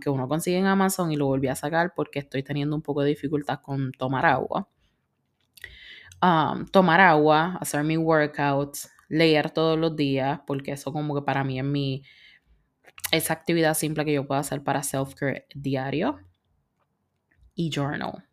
que 0.00 0.08
uno 0.10 0.26
consigue 0.26 0.58
en 0.58 0.66
Amazon 0.66 1.12
y 1.12 1.16
lo 1.16 1.26
volví 1.26 1.48
a 1.48 1.54
sacar 1.54 1.92
porque 1.94 2.18
estoy 2.18 2.42
teniendo 2.42 2.74
un 2.74 2.82
poco 2.82 3.02
de 3.02 3.10
dificultad 3.10 3.60
con 3.60 3.92
tomar 3.92 4.24
agua. 4.24 4.68
Tomar 6.72 7.00
agua, 7.00 7.58
hacer 7.60 7.84
mi 7.84 7.96
workouts, 7.96 8.90
leer 9.08 9.50
todos 9.50 9.78
los 9.78 9.94
días, 9.94 10.40
porque 10.46 10.72
eso 10.72 10.92
como 10.92 11.14
que 11.14 11.22
para 11.22 11.44
mí 11.44 11.58
es 11.58 11.64
mi, 11.64 12.02
esa 13.10 13.32
actividad 13.32 13.74
simple 13.74 14.04
que 14.04 14.12
yo 14.12 14.26
puedo 14.26 14.40
hacer 14.40 14.62
para 14.62 14.82
self-care 14.82 15.46
diario. 15.54 16.18
Y 17.54 17.70
journal. 17.70 18.24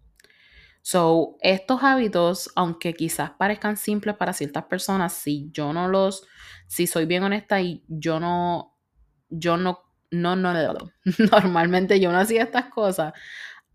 So, 0.82 1.38
estos 1.40 1.82
hábitos, 1.82 2.52
aunque 2.56 2.94
quizás 2.94 3.32
parezcan 3.32 3.78
simples 3.78 4.18
para 4.18 4.34
ciertas 4.34 4.66
personas, 4.66 5.13
si 5.13 5.50
yo 5.54 5.72
no 5.72 5.88
los, 5.88 6.28
si 6.68 6.88
soy 6.88 7.06
bien 7.06 7.24
honesta 7.24 7.62
y 7.62 7.86
yo 7.88 8.20
no, 8.20 8.75
yo 9.30 9.56
no 9.56 9.84
no, 10.13 10.36
no, 10.36 10.54
no, 10.54 10.74
normalmente 11.32 12.00
yo 12.00 12.12
no 12.12 12.20
hacía 12.20 12.44
estas 12.44 12.66
cosas, 12.66 13.13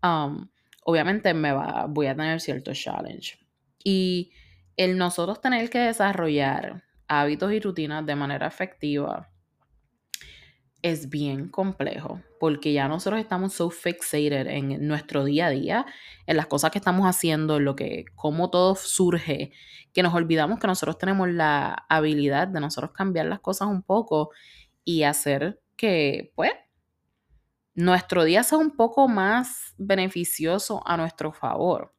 um, 0.01 0.49
obviamente 0.85 1.33
me 1.33 1.51
va, 1.51 1.85
voy 1.87 2.07
a 2.07 2.15
tener 2.15 2.39
cierto 2.39 2.73
challenge. 2.73 3.37
Y 3.83 4.31
el 4.77 4.97
nosotros 4.97 5.41
tener 5.41 5.69
que 5.69 5.79
desarrollar 5.79 6.83
hábitos 7.07 7.51
y 7.53 7.59
rutinas 7.59 8.05
de 8.05 8.15
manera 8.15 8.47
efectiva 8.47 9.29
es 10.81 11.09
bien 11.09 11.49
complejo, 11.49 12.21
porque 12.39 12.71
ya 12.71 12.87
nosotros 12.87 13.19
estamos 13.19 13.53
so 13.53 13.69
fixated 13.69 14.47
en 14.47 14.87
nuestro 14.87 15.25
día 15.25 15.47
a 15.47 15.49
día, 15.49 15.85
en 16.25 16.37
las 16.37 16.47
cosas 16.47 16.71
que 16.71 16.77
estamos 16.77 17.05
haciendo, 17.05 17.57
en 17.57 17.65
lo 17.65 17.75
que, 17.75 18.05
cómo 18.15 18.49
todo 18.49 18.75
surge, 18.75 19.51
que 19.93 20.03
nos 20.03 20.13
olvidamos 20.13 20.59
que 20.59 20.67
nosotros 20.67 20.97
tenemos 20.97 21.27
la 21.29 21.85
habilidad 21.89 22.47
de 22.47 22.61
nosotros 22.61 22.91
cambiar 22.93 23.25
las 23.25 23.41
cosas 23.41 23.67
un 23.67 23.83
poco 23.83 24.29
y 24.85 25.03
hacer 25.03 25.61
que, 25.75 26.31
pues, 26.35 26.51
nuestro 27.73 28.23
día 28.23 28.43
sea 28.43 28.57
un 28.57 28.71
poco 28.75 29.07
más 29.07 29.73
beneficioso 29.77 30.81
a 30.85 30.97
nuestro 30.97 31.33
favor. 31.33 31.93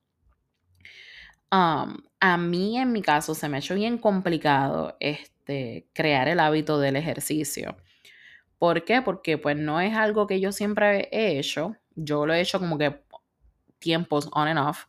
A 1.51 2.37
mí, 2.39 2.79
en 2.79 2.93
mi 2.93 3.03
caso, 3.03 3.35
se 3.35 3.49
me 3.49 3.57
ha 3.57 3.61
hecho 3.61 3.75
bien 3.75 3.99
complicado 3.99 4.97
este, 5.01 5.89
crear 5.93 6.29
el 6.29 6.41
hábito 6.41 6.79
del 6.79 6.97
ejercicio. 6.97 7.77
¿Por 8.59 8.85
qué? 8.85 9.03
Porque 9.03 9.39
pues 9.39 9.57
no 9.57 9.81
es 9.81 9.97
algo 9.97 10.27
que 10.27 10.41
yo 10.41 10.53
siempre 10.53 11.09
he 11.13 11.39
hecho. 11.39 11.77
Yo 11.95 12.27
lo 12.27 12.35
he 12.35 12.41
hecho 12.41 12.59
como 12.61 12.79
que 12.79 13.03
tiempos 13.79 14.29
on 14.33 14.49
and 14.49 14.59
off. 14.59 14.85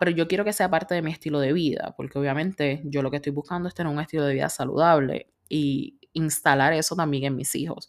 pero 0.00 0.10
yo 0.10 0.26
quiero 0.26 0.44
que 0.44 0.52
sea 0.52 0.70
parte 0.70 0.94
de 0.94 1.02
mi 1.02 1.12
estilo 1.12 1.38
de 1.40 1.52
vida, 1.52 1.94
porque 1.96 2.18
obviamente 2.18 2.80
yo 2.84 3.02
lo 3.02 3.10
que 3.10 3.16
estoy 3.18 3.32
buscando 3.32 3.68
es 3.68 3.74
tener 3.74 3.92
un 3.92 4.00
estilo 4.00 4.24
de 4.24 4.34
vida 4.34 4.48
saludable 4.48 5.30
y 5.48 5.98
instalar 6.14 6.72
eso 6.72 6.96
también 6.96 7.24
en 7.24 7.36
mis 7.36 7.54
hijos. 7.54 7.88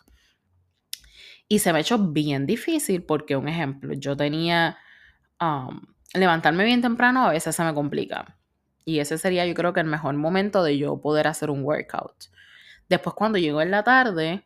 Y 1.47 1.59
se 1.59 1.71
me 1.71 1.79
ha 1.79 1.81
hecho 1.81 1.97
bien 1.97 2.45
difícil 2.45 3.03
porque, 3.03 3.35
un 3.35 3.47
ejemplo, 3.47 3.93
yo 3.93 4.15
tenía 4.15 4.77
um, 5.41 5.81
levantarme 6.13 6.63
bien 6.65 6.81
temprano, 6.81 7.25
a 7.25 7.31
veces 7.31 7.55
se 7.55 7.63
me 7.63 7.73
complica. 7.73 8.37
Y 8.85 8.99
ese 8.99 9.17
sería 9.17 9.45
yo 9.45 9.53
creo 9.53 9.73
que 9.73 9.81
el 9.81 9.87
mejor 9.87 10.15
momento 10.15 10.63
de 10.63 10.77
yo 10.77 10.99
poder 11.01 11.27
hacer 11.27 11.49
un 11.49 11.63
workout. 11.63 12.25
Después 12.89 13.15
cuando 13.15 13.37
llego 13.37 13.61
en 13.61 13.71
la 13.71 13.83
tarde, 13.83 14.43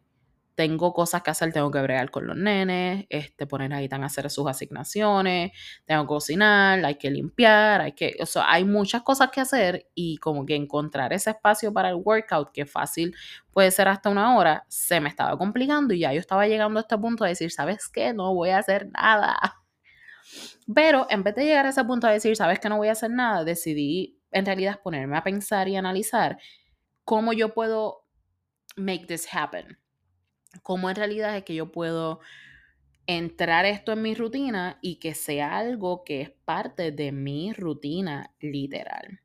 tengo 0.55 0.93
cosas 0.93 1.23
que 1.23 1.31
hacer, 1.31 1.51
tengo 1.51 1.71
que 1.71 1.81
bregar 1.81 2.11
con 2.11 2.27
los 2.27 2.37
nenes, 2.37 3.05
este, 3.09 3.47
poner 3.47 3.71
tan 3.89 4.03
a 4.03 4.07
hacer 4.07 4.29
sus 4.29 4.47
asignaciones, 4.47 5.51
tengo 5.85 6.03
que 6.03 6.07
cocinar, 6.07 6.83
hay 6.85 6.95
que 6.95 7.09
limpiar, 7.09 7.81
hay 7.81 7.93
que, 7.93 8.15
o 8.21 8.25
sea, 8.25 8.51
hay 8.51 8.65
muchas 8.65 9.01
cosas 9.01 9.29
que 9.31 9.41
hacer 9.41 9.87
y 9.95 10.17
como 10.17 10.45
que 10.45 10.55
encontrar 10.55 11.13
ese 11.13 11.31
espacio 11.31 11.73
para 11.73 11.89
el 11.89 11.95
workout, 11.95 12.51
que 12.51 12.65
fácil 12.65 13.15
puede 13.51 13.71
ser 13.71 13.87
hasta 13.87 14.09
una 14.09 14.37
hora, 14.37 14.65
se 14.67 14.99
me 14.99 15.09
estaba 15.09 15.37
complicando 15.37 15.93
y 15.93 15.99
ya 15.99 16.13
yo 16.13 16.19
estaba 16.19 16.47
llegando 16.47 16.79
a 16.79 16.81
este 16.81 16.97
punto 16.97 17.23
de 17.23 17.31
decir, 17.31 17.51
¿sabes 17.51 17.87
qué? 17.89 18.13
No 18.13 18.33
voy 18.33 18.49
a 18.49 18.59
hacer 18.59 18.89
nada. 18.91 19.62
Pero 20.73 21.07
en 21.09 21.23
vez 21.23 21.35
de 21.35 21.45
llegar 21.45 21.65
a 21.65 21.69
ese 21.69 21.83
punto 21.83 22.07
de 22.07 22.13
decir, 22.13 22.35
¿sabes 22.35 22.59
que 22.59 22.69
no 22.69 22.77
voy 22.77 22.87
a 22.87 22.93
hacer 22.93 23.11
nada? 23.11 23.43
Decidí 23.43 24.19
en 24.31 24.45
realidad 24.45 24.79
ponerme 24.83 25.17
a 25.17 25.23
pensar 25.23 25.67
y 25.67 25.75
analizar 25.75 26.37
cómo 27.03 27.33
yo 27.33 27.53
puedo 27.53 28.03
make 28.75 29.05
this 29.05 29.27
happen? 29.31 29.77
¿Cómo 30.61 30.89
en 30.89 30.95
realidad 30.95 31.35
es 31.37 31.43
que 31.43 31.55
yo 31.55 31.71
puedo 31.71 32.19
entrar 33.05 33.65
esto 33.65 33.91
en 33.91 34.01
mi 34.01 34.15
rutina 34.15 34.79
y 34.81 34.95
que 34.95 35.13
sea 35.13 35.57
algo 35.57 36.03
que 36.03 36.21
es 36.21 36.29
parte 36.29 36.91
de 36.91 37.11
mi 37.11 37.53
rutina 37.53 38.33
literal? 38.39 39.19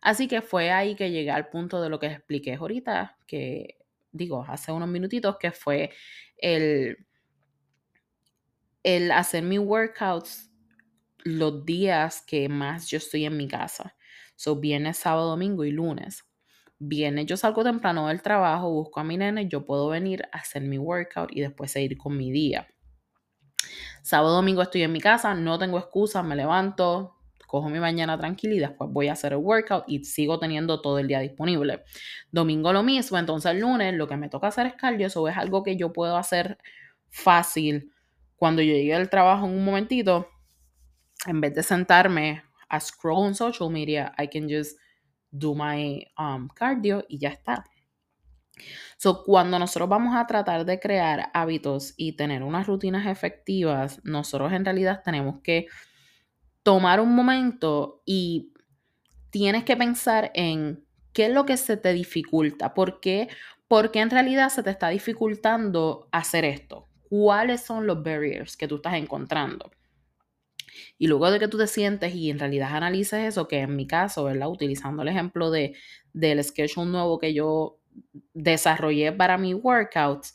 Así 0.00 0.26
que 0.26 0.42
fue 0.42 0.70
ahí 0.70 0.94
que 0.96 1.10
llegué 1.10 1.30
al 1.30 1.48
punto 1.48 1.80
de 1.80 1.88
lo 1.88 1.98
que 1.98 2.06
expliqué 2.06 2.54
ahorita, 2.54 3.18
que 3.26 3.78
digo, 4.10 4.44
hace 4.46 4.72
unos 4.72 4.88
minutitos, 4.88 5.36
que 5.38 5.52
fue 5.52 5.90
el, 6.38 7.06
el 8.82 9.12
hacer 9.12 9.42
mis 9.42 9.60
workouts 9.60 10.51
los 11.24 11.64
días 11.64 12.22
que 12.22 12.48
más 12.48 12.88
yo 12.88 12.98
estoy 12.98 13.24
en 13.24 13.36
mi 13.36 13.48
casa. 13.48 13.96
So, 14.36 14.56
viernes, 14.56 14.98
sábado, 14.98 15.30
domingo 15.30 15.64
y 15.64 15.70
lunes. 15.70 16.24
Viernes 16.78 17.26
yo 17.26 17.36
salgo 17.36 17.62
temprano 17.62 18.08
del 18.08 18.22
trabajo, 18.22 18.70
busco 18.70 19.00
a 19.00 19.04
mi 19.04 19.16
nene, 19.16 19.48
yo 19.48 19.64
puedo 19.64 19.88
venir 19.88 20.24
a 20.32 20.38
hacer 20.38 20.62
mi 20.62 20.78
workout 20.78 21.30
y 21.32 21.40
después 21.40 21.70
seguir 21.70 21.96
con 21.96 22.16
mi 22.16 22.32
día. 22.32 22.66
Sábado, 24.02 24.34
domingo 24.34 24.62
estoy 24.62 24.82
en 24.82 24.90
mi 24.90 25.00
casa, 25.00 25.32
no 25.34 25.58
tengo 25.60 25.78
excusas, 25.78 26.24
me 26.24 26.34
levanto, 26.34 27.14
cojo 27.46 27.68
mi 27.68 27.78
mañana 27.78 28.18
tranquila 28.18 28.54
y 28.54 28.58
después 28.58 28.90
voy 28.90 29.08
a 29.08 29.12
hacer 29.12 29.32
el 29.32 29.38
workout 29.38 29.84
y 29.86 30.02
sigo 30.04 30.40
teniendo 30.40 30.80
todo 30.80 30.98
el 30.98 31.06
día 31.06 31.20
disponible. 31.20 31.84
Domingo 32.32 32.72
lo 32.72 32.82
mismo, 32.82 33.18
entonces 33.18 33.52
el 33.52 33.60
lunes 33.60 33.94
lo 33.94 34.08
que 34.08 34.16
me 34.16 34.28
toca 34.28 34.48
hacer 34.48 34.66
es 34.66 34.74
cardio, 34.74 35.06
eso 35.06 35.28
es 35.28 35.36
algo 35.36 35.62
que 35.62 35.76
yo 35.76 35.92
puedo 35.92 36.16
hacer 36.16 36.58
fácil 37.10 37.92
cuando 38.34 38.60
yo 38.60 38.72
llegue 38.72 38.94
al 38.94 39.08
trabajo 39.08 39.46
en 39.46 39.52
un 39.52 39.64
momentito, 39.64 40.31
en 41.26 41.40
vez 41.40 41.54
de 41.54 41.62
sentarme 41.62 42.42
a 42.68 42.80
scroll 42.80 43.26
on 43.26 43.34
social 43.34 43.70
media, 43.70 44.12
I 44.18 44.28
can 44.28 44.48
just 44.48 44.78
do 45.30 45.54
my 45.54 46.04
um, 46.18 46.48
cardio 46.48 47.04
y 47.08 47.18
ya 47.18 47.30
está. 47.30 47.64
So, 48.96 49.24
cuando 49.24 49.58
nosotros 49.58 49.88
vamos 49.88 50.14
a 50.14 50.26
tratar 50.26 50.64
de 50.64 50.78
crear 50.78 51.30
hábitos 51.34 51.94
y 51.96 52.12
tener 52.12 52.42
unas 52.42 52.66
rutinas 52.66 53.06
efectivas, 53.06 54.00
nosotros 54.04 54.52
en 54.52 54.64
realidad 54.64 55.02
tenemos 55.04 55.40
que 55.42 55.66
tomar 56.62 57.00
un 57.00 57.14
momento 57.14 58.02
y 58.04 58.52
tienes 59.30 59.64
que 59.64 59.76
pensar 59.76 60.30
en 60.34 60.84
qué 61.12 61.26
es 61.26 61.32
lo 61.32 61.44
que 61.44 61.56
se 61.56 61.76
te 61.76 61.92
dificulta, 61.92 62.74
por 62.74 63.00
qué, 63.00 63.28
porque 63.66 64.00
en 64.00 64.10
realidad 64.10 64.50
se 64.50 64.62
te 64.62 64.70
está 64.70 64.88
dificultando 64.90 66.08
hacer 66.12 66.44
esto, 66.44 66.88
cuáles 67.08 67.62
son 67.62 67.86
los 67.86 68.02
barriers 68.02 68.56
que 68.56 68.68
tú 68.68 68.76
estás 68.76 68.94
encontrando. 68.94 69.70
Y 70.98 71.06
luego 71.06 71.30
de 71.30 71.38
que 71.38 71.48
tú 71.48 71.58
te 71.58 71.66
sientes 71.66 72.14
y 72.14 72.30
en 72.30 72.38
realidad 72.38 72.74
analices 72.74 73.26
eso, 73.26 73.48
que 73.48 73.60
en 73.60 73.76
mi 73.76 73.86
caso, 73.86 74.24
¿verdad? 74.24 74.48
Utilizando 74.48 75.02
el 75.02 75.08
ejemplo 75.08 75.50
de, 75.50 75.74
del 76.12 76.42
schedule 76.44 76.90
nuevo 76.90 77.18
que 77.18 77.34
yo 77.34 77.78
desarrollé 78.34 79.12
para 79.12 79.38
mis 79.38 79.54
workouts, 79.54 80.34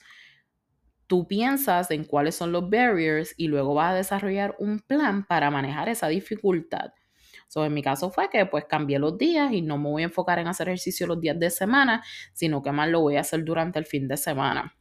tú 1.07 1.27
piensas 1.27 1.89
en 1.91 2.03
cuáles 2.03 2.35
son 2.35 2.51
los 2.51 2.69
barriers 2.69 3.33
y 3.37 3.47
luego 3.47 3.73
vas 3.73 3.93
a 3.93 3.95
desarrollar 3.95 4.55
un 4.59 4.79
plan 4.79 5.25
para 5.25 5.49
manejar 5.49 5.89
esa 5.89 6.07
dificultad. 6.07 6.91
So, 7.47 7.65
en 7.65 7.73
mi 7.73 7.81
caso 7.81 8.11
fue 8.11 8.29
que 8.29 8.45
pues 8.45 8.65
cambié 8.65 8.99
los 8.99 9.17
días 9.17 9.53
y 9.53 9.61
no 9.61 9.77
me 9.77 9.89
voy 9.89 10.01
a 10.03 10.05
enfocar 10.05 10.39
en 10.39 10.47
hacer 10.47 10.67
ejercicio 10.67 11.07
los 11.07 11.21
días 11.21 11.39
de 11.39 11.49
semana, 11.49 12.03
sino 12.33 12.61
que 12.61 12.71
más 12.71 12.89
lo 12.89 13.01
voy 13.01 13.15
a 13.15 13.21
hacer 13.21 13.43
durante 13.45 13.79
el 13.79 13.85
fin 13.85 14.07
de 14.07 14.17
semana. 14.17 14.75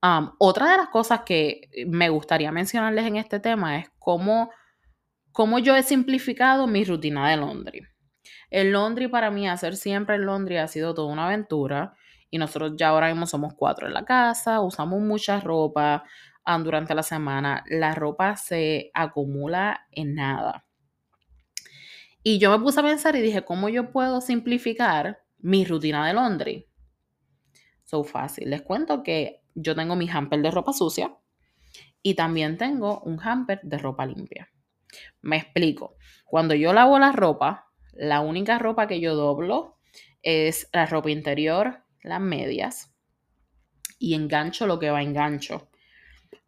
Otra 0.00 0.70
de 0.70 0.76
las 0.76 0.88
cosas 0.88 1.22
que 1.26 1.68
me 1.86 2.08
gustaría 2.08 2.52
mencionarles 2.52 3.06
en 3.06 3.16
este 3.16 3.40
tema 3.40 3.78
es 3.78 3.90
cómo, 3.98 4.50
cómo 5.32 5.58
yo 5.58 5.74
he 5.76 5.82
simplificado 5.82 6.66
mi 6.66 6.84
rutina 6.84 7.28
de 7.28 7.36
laundry. 7.36 7.82
El 8.50 8.72
laundry 8.72 9.08
para 9.08 9.30
mí, 9.30 9.48
hacer 9.48 9.76
siempre 9.76 10.16
el 10.16 10.26
laundry 10.26 10.58
ha 10.58 10.68
sido 10.68 10.94
toda 10.94 11.12
una 11.12 11.26
aventura 11.26 11.94
y 12.30 12.38
nosotros 12.38 12.74
ya 12.76 12.88
ahora 12.88 13.08
mismo 13.08 13.26
somos 13.26 13.54
cuatro 13.54 13.86
en 13.86 13.94
la 13.94 14.04
casa, 14.04 14.60
usamos 14.60 15.00
mucha 15.00 15.40
ropa 15.40 16.04
durante 16.62 16.94
la 16.94 17.02
semana, 17.02 17.62
la 17.68 17.94
ropa 17.94 18.36
se 18.36 18.90
acumula 18.94 19.86
en 19.92 20.14
nada. 20.14 20.64
Y 22.22 22.38
yo 22.38 22.50
me 22.50 22.62
puse 22.62 22.80
a 22.80 22.82
pensar 22.82 23.16
y 23.16 23.20
dije, 23.20 23.44
¿cómo 23.44 23.68
yo 23.68 23.90
puedo 23.90 24.20
simplificar 24.20 25.22
mi 25.38 25.64
rutina 25.64 26.06
de 26.06 26.14
laundry? 26.14 26.66
So 27.84 28.02
fácil. 28.02 28.50
Les 28.50 28.62
cuento 28.62 29.02
que 29.02 29.42
yo 29.54 29.74
tengo 29.74 29.96
mi 29.96 30.08
hamper 30.08 30.40
de 30.42 30.50
ropa 30.50 30.72
sucia 30.72 31.16
y 32.02 32.14
también 32.14 32.56
tengo 32.56 33.00
un 33.00 33.20
hamper 33.20 33.60
de 33.62 33.78
ropa 33.78 34.06
limpia. 34.06 34.50
Me 35.20 35.36
explico. 35.36 35.96
Cuando 36.24 36.54
yo 36.54 36.72
lavo 36.72 36.98
la 36.98 37.12
ropa, 37.12 37.70
la 37.92 38.20
única 38.20 38.58
ropa 38.58 38.86
que 38.86 39.00
yo 39.00 39.14
doblo 39.14 39.78
es 40.22 40.68
la 40.72 40.86
ropa 40.86 41.10
interior, 41.10 41.84
las 42.02 42.20
medias 42.20 42.94
y 43.98 44.14
engancho 44.14 44.66
lo 44.66 44.78
que 44.78 44.90
va 44.90 45.02
engancho. 45.02 45.68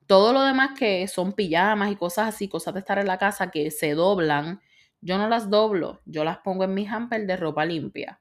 Todo 0.06 0.32
lo 0.32 0.42
demás 0.42 0.78
que 0.78 1.06
son 1.08 1.32
pijamas 1.32 1.92
y 1.92 1.96
cosas 1.96 2.28
así, 2.28 2.48
cosas 2.48 2.74
de 2.74 2.80
estar 2.80 2.98
en 2.98 3.06
la 3.06 3.18
casa 3.18 3.50
que 3.50 3.70
se 3.70 3.94
doblan, 3.94 4.60
yo 5.00 5.18
no 5.18 5.28
las 5.28 5.50
doblo, 5.50 6.00
yo 6.04 6.24
las 6.24 6.38
pongo 6.38 6.64
en 6.64 6.74
mi 6.74 6.86
hamper 6.86 7.26
de 7.26 7.36
ropa 7.36 7.64
limpia. 7.64 8.20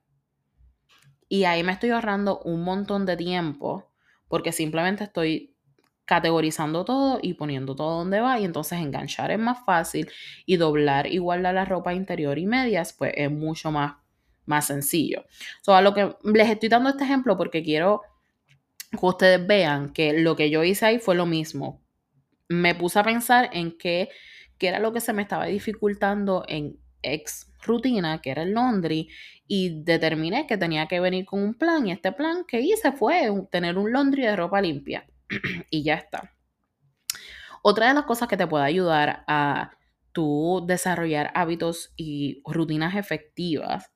Y 1.27 1.43
ahí 1.43 1.63
me 1.63 1.73
estoy 1.73 1.91
ahorrando 1.91 2.39
un 2.39 2.63
montón 2.63 3.05
de 3.05 3.17
tiempo 3.17 3.88
porque 4.29 4.53
simplemente 4.53 5.03
estoy 5.03 5.53
categorizando 6.05 6.85
todo 6.85 7.19
y 7.21 7.33
poniendo 7.33 7.75
todo 7.75 7.97
donde 7.97 8.21
va 8.21 8.39
y 8.39 8.45
entonces 8.45 8.79
enganchar 8.79 9.29
es 9.31 9.37
más 9.37 9.63
fácil 9.65 10.09
y 10.45 10.55
doblar 10.55 11.05
igual 11.05 11.45
a 11.45 11.53
la 11.53 11.65
ropa 11.65 11.93
interior 11.93 12.39
y 12.39 12.47
medias 12.47 12.93
pues 12.93 13.11
es 13.15 13.29
mucho 13.29 13.69
más 13.69 13.93
más 14.49 14.65
sencillo. 14.65 15.25
So, 15.61 15.75
a 15.75 15.81
lo 15.81 15.93
que 15.93 16.15
les 16.23 16.49
estoy 16.49 16.69
dando 16.69 16.89
este 16.89 17.03
ejemplo 17.03 17.37
porque 17.37 17.63
quiero 17.63 18.01
que 18.91 19.05
ustedes 19.05 19.45
vean 19.45 19.93
que 19.93 20.13
lo 20.13 20.35
que 20.35 20.49
yo 20.49 20.63
hice 20.63 20.87
ahí 20.87 20.99
fue 20.99 21.15
lo 21.15 21.27
mismo. 21.27 21.81
Me 22.47 22.73
puse 22.73 22.97
a 22.97 23.03
pensar 23.03 23.51
en 23.53 23.77
qué, 23.77 24.09
qué 24.57 24.69
era 24.69 24.79
lo 24.79 24.91
que 24.91 25.01
se 25.01 25.13
me 25.13 25.21
estaba 25.21 25.45
dificultando 25.45 26.43
en 26.47 26.79
ex 27.03 27.48
rutina, 27.61 28.21
que 28.21 28.31
era 28.31 28.43
el 28.43 28.53
laundry, 28.53 29.09
y 29.47 29.83
determiné 29.83 30.47
que 30.47 30.57
tenía 30.57 30.87
que 30.87 30.99
venir 30.99 31.25
con 31.25 31.41
un 31.41 31.53
plan. 31.53 31.87
Y 31.87 31.91
este 31.91 32.11
plan 32.11 32.43
que 32.47 32.61
hice 32.61 32.91
fue 32.91 33.29
tener 33.51 33.77
un 33.77 33.91
laundry 33.91 34.23
de 34.23 34.35
ropa 34.35 34.61
limpia. 34.61 35.05
y 35.69 35.83
ya 35.83 35.95
está. 35.95 36.33
Otra 37.61 37.89
de 37.89 37.93
las 37.93 38.05
cosas 38.05 38.27
que 38.27 38.37
te 38.37 38.47
puede 38.47 38.65
ayudar 38.65 39.23
a 39.27 39.71
tú 40.11 40.63
desarrollar 40.65 41.31
hábitos 41.35 41.93
y 41.95 42.41
rutinas 42.45 42.95
efectivas 42.95 43.91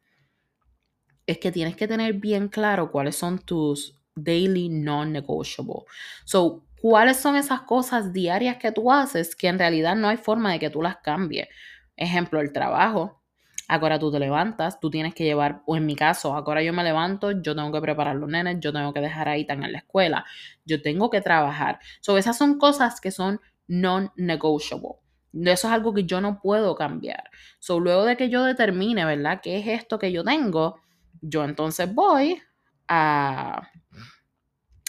es 1.25 1.37
que 1.37 1.51
tienes 1.51 1.75
que 1.75 1.87
tener 1.87 2.13
bien 2.13 2.49
claro 2.49 2.91
cuáles 2.91 3.15
son 3.15 3.39
tus 3.39 3.99
daily 4.15 4.69
non-negotiable. 4.69 5.85
So, 6.25 6.65
cuáles 6.81 7.17
son 7.17 7.37
esas 7.37 7.61
cosas 7.61 8.11
diarias 8.11 8.57
que 8.57 8.71
tú 8.71 8.91
haces 8.91 9.35
que 9.35 9.47
en 9.47 9.57
realidad 9.57 9.95
no 9.95 10.09
hay 10.09 10.17
forma 10.17 10.51
de 10.51 10.59
que 10.59 10.69
tú 10.69 10.81
las 10.81 10.97
cambies. 10.97 11.47
Ejemplo, 11.95 12.41
el 12.41 12.51
trabajo. 12.51 13.22
Ahora 13.67 13.97
tú 13.97 14.11
te 14.11 14.19
levantas, 14.19 14.79
tú 14.79 14.89
tienes 14.89 15.13
que 15.13 15.23
llevar, 15.23 15.61
o 15.65 15.77
en 15.77 15.85
mi 15.85 15.95
caso, 15.95 16.35
ahora 16.35 16.61
yo 16.61 16.73
me 16.73 16.83
levanto, 16.83 17.31
yo 17.31 17.55
tengo 17.55 17.71
que 17.71 17.81
preparar 17.81 18.15
los 18.15 18.29
nenes, 18.29 18.57
yo 18.59 18.73
tengo 18.73 18.93
que 18.93 18.99
dejar 18.99 19.29
ahí 19.29 19.45
tan 19.45 19.63
en 19.63 19.71
la 19.71 19.79
escuela, 19.79 20.25
yo 20.65 20.81
tengo 20.81 21.09
que 21.09 21.21
trabajar. 21.21 21.79
So, 22.01 22.17
esas 22.17 22.37
son 22.37 22.57
cosas 22.57 22.99
que 22.99 23.11
son 23.11 23.39
non-negotiable. 23.67 24.99
Eso 25.33 25.67
es 25.67 25.73
algo 25.73 25.93
que 25.93 26.03
yo 26.03 26.21
no 26.21 26.39
puedo 26.39 26.75
cambiar. 26.75 27.23
So, 27.59 27.79
luego 27.79 28.05
de 28.05 28.17
que 28.17 28.29
yo 28.29 28.43
determine, 28.43 29.05
¿verdad? 29.05 29.39
¿Qué 29.41 29.57
es 29.57 29.67
esto 29.67 29.97
que 29.97 30.11
yo 30.11 30.23
tengo? 30.23 30.79
Yo 31.21 31.43
entonces 31.43 31.93
voy 31.93 32.41
a... 32.87 33.69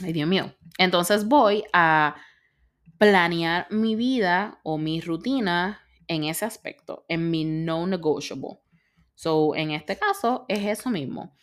Ay, 0.02 0.12
Dios 0.12 0.28
mío. 0.28 0.52
Entonces 0.78 1.26
voy 1.26 1.64
a 1.72 2.16
planear 2.98 3.68
mi 3.70 3.94
vida 3.94 4.58
o 4.64 4.76
mi 4.76 5.00
rutina 5.00 5.80
en 6.08 6.24
ese 6.24 6.44
aspecto, 6.44 7.04
en 7.08 7.30
mi 7.30 7.44
no 7.44 7.86
negotiable. 7.86 8.58
So, 9.14 9.54
en 9.54 9.70
este 9.70 9.96
caso 9.96 10.44
es 10.48 10.64
eso 10.66 10.90
mismo. 10.90 11.34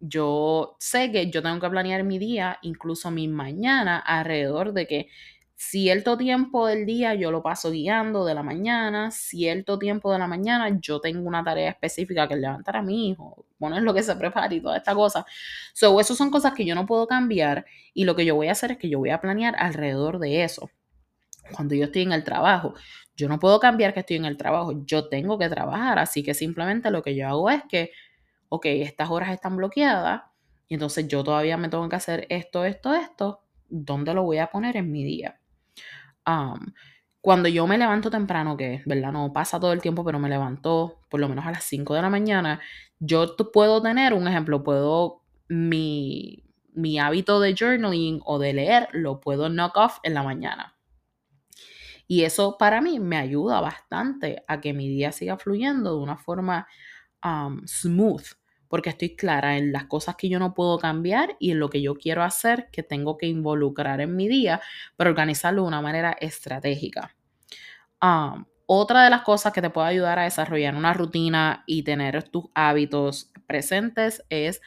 Yo 0.00 0.76
sé 0.80 1.12
que 1.12 1.30
yo 1.30 1.42
tengo 1.42 1.60
que 1.60 1.70
planear 1.70 2.04
mi 2.04 2.18
día, 2.18 2.58
incluso 2.62 3.10
mi 3.10 3.28
mañana, 3.28 3.98
alrededor 3.98 4.72
de 4.72 4.86
que 4.86 5.08
cierto 5.56 6.16
tiempo 6.16 6.66
del 6.66 6.86
día 6.86 7.14
yo 7.14 7.30
lo 7.30 7.42
paso 7.42 7.70
guiando 7.70 8.24
de 8.24 8.34
la 8.34 8.42
mañana, 8.42 9.10
cierto 9.10 9.78
tiempo 9.78 10.10
de 10.10 10.18
la 10.18 10.26
mañana 10.26 10.78
yo 10.80 11.00
tengo 11.02 11.28
una 11.28 11.44
tarea 11.44 11.68
específica 11.70 12.26
que 12.26 12.36
levantar 12.36 12.76
a 12.76 12.82
mi 12.82 13.10
hijo, 13.10 13.44
poner 13.58 13.82
lo 13.82 13.92
que 13.92 14.02
se 14.02 14.16
prepare 14.16 14.56
y 14.56 14.60
toda 14.62 14.78
esta 14.78 14.94
cosa. 14.94 15.26
So, 15.74 16.00
eso 16.00 16.14
son 16.14 16.30
cosas 16.30 16.54
que 16.54 16.64
yo 16.64 16.74
no 16.74 16.86
puedo 16.86 17.06
cambiar 17.06 17.66
y 17.92 18.04
lo 18.04 18.16
que 18.16 18.24
yo 18.24 18.34
voy 18.36 18.48
a 18.48 18.52
hacer 18.52 18.72
es 18.72 18.78
que 18.78 18.88
yo 18.88 18.98
voy 18.98 19.10
a 19.10 19.20
planear 19.20 19.54
alrededor 19.58 20.18
de 20.18 20.44
eso. 20.44 20.70
Cuando 21.50 21.74
yo 21.74 21.84
estoy 21.84 22.02
en 22.02 22.12
el 22.12 22.24
trabajo, 22.24 22.74
yo 23.16 23.28
no 23.28 23.38
puedo 23.38 23.60
cambiar 23.60 23.92
que 23.92 24.00
estoy 24.00 24.16
en 24.16 24.24
el 24.24 24.36
trabajo, 24.36 24.84
yo 24.86 25.08
tengo 25.08 25.38
que 25.38 25.48
trabajar, 25.48 25.98
así 25.98 26.22
que 26.22 26.34
simplemente 26.34 26.90
lo 26.90 27.02
que 27.02 27.14
yo 27.14 27.28
hago 27.28 27.50
es 27.50 27.62
que, 27.68 27.90
ok, 28.48 28.66
estas 28.66 29.10
horas 29.10 29.30
están 29.30 29.56
bloqueadas 29.56 30.22
y 30.68 30.74
entonces 30.74 31.08
yo 31.08 31.22
todavía 31.22 31.56
me 31.56 31.68
tengo 31.68 31.88
que 31.88 31.96
hacer 31.96 32.26
esto, 32.30 32.64
esto, 32.64 32.94
esto, 32.94 33.42
¿dónde 33.68 34.14
lo 34.14 34.22
voy 34.22 34.38
a 34.38 34.48
poner 34.48 34.76
en 34.76 34.90
mi 34.90 35.04
día? 35.04 35.36
cuando 37.20 37.48
yo 37.48 37.66
me 37.66 37.76
levanto 37.76 38.08
temprano, 38.08 38.56
que 38.56 38.82
verdad 38.86 39.10
no 39.10 39.32
pasa 39.32 39.58
todo 39.58 39.72
el 39.72 39.80
tiempo, 39.80 40.04
pero 40.04 40.20
me 40.20 40.28
levanto 40.28 41.00
por 41.08 41.18
lo 41.18 41.28
menos 41.28 41.44
a 41.44 41.50
las 41.50 41.64
5 41.64 41.94
de 41.94 42.02
la 42.02 42.08
mañana, 42.08 42.60
yo 43.00 43.34
puedo 43.52 43.82
tener 43.82 44.14
un 44.14 44.28
ejemplo, 44.28 44.62
puedo 44.62 45.24
mi 45.48 46.44
mi 46.74 46.98
hábito 46.98 47.40
de 47.40 47.54
journaling 47.54 48.20
o 48.24 48.38
de 48.38 48.52
leer 48.52 48.88
lo 48.92 49.20
puedo 49.20 49.48
knock 49.48 49.76
off 49.76 49.98
en 50.02 50.14
la 50.14 50.22
mañana. 50.22 50.76
Y 52.12 52.24
eso 52.24 52.58
para 52.58 52.80
mí 52.80 52.98
me 52.98 53.16
ayuda 53.16 53.60
bastante 53.60 54.42
a 54.48 54.60
que 54.60 54.72
mi 54.72 54.88
día 54.88 55.12
siga 55.12 55.38
fluyendo 55.38 55.94
de 55.94 56.02
una 56.02 56.16
forma 56.16 56.66
smooth, 57.64 58.24
porque 58.66 58.90
estoy 58.90 59.14
clara 59.14 59.56
en 59.56 59.70
las 59.70 59.84
cosas 59.84 60.16
que 60.16 60.28
yo 60.28 60.40
no 60.40 60.52
puedo 60.52 60.76
cambiar 60.80 61.36
y 61.38 61.52
en 61.52 61.60
lo 61.60 61.70
que 61.70 61.80
yo 61.80 61.94
quiero 61.94 62.24
hacer, 62.24 62.68
que 62.72 62.82
tengo 62.82 63.16
que 63.16 63.26
involucrar 63.26 64.00
en 64.00 64.16
mi 64.16 64.26
día, 64.26 64.60
pero 64.96 65.10
organizarlo 65.10 65.62
de 65.62 65.68
una 65.68 65.82
manera 65.82 66.10
estratégica. 66.20 67.14
Otra 68.66 69.04
de 69.04 69.10
las 69.10 69.22
cosas 69.22 69.52
que 69.52 69.62
te 69.62 69.70
puede 69.70 69.86
ayudar 69.90 70.18
a 70.18 70.24
desarrollar 70.24 70.74
una 70.74 70.92
rutina 70.92 71.62
y 71.64 71.84
tener 71.84 72.24
tus 72.24 72.46
hábitos 72.56 73.30
presentes 73.46 74.24
es 74.30 74.60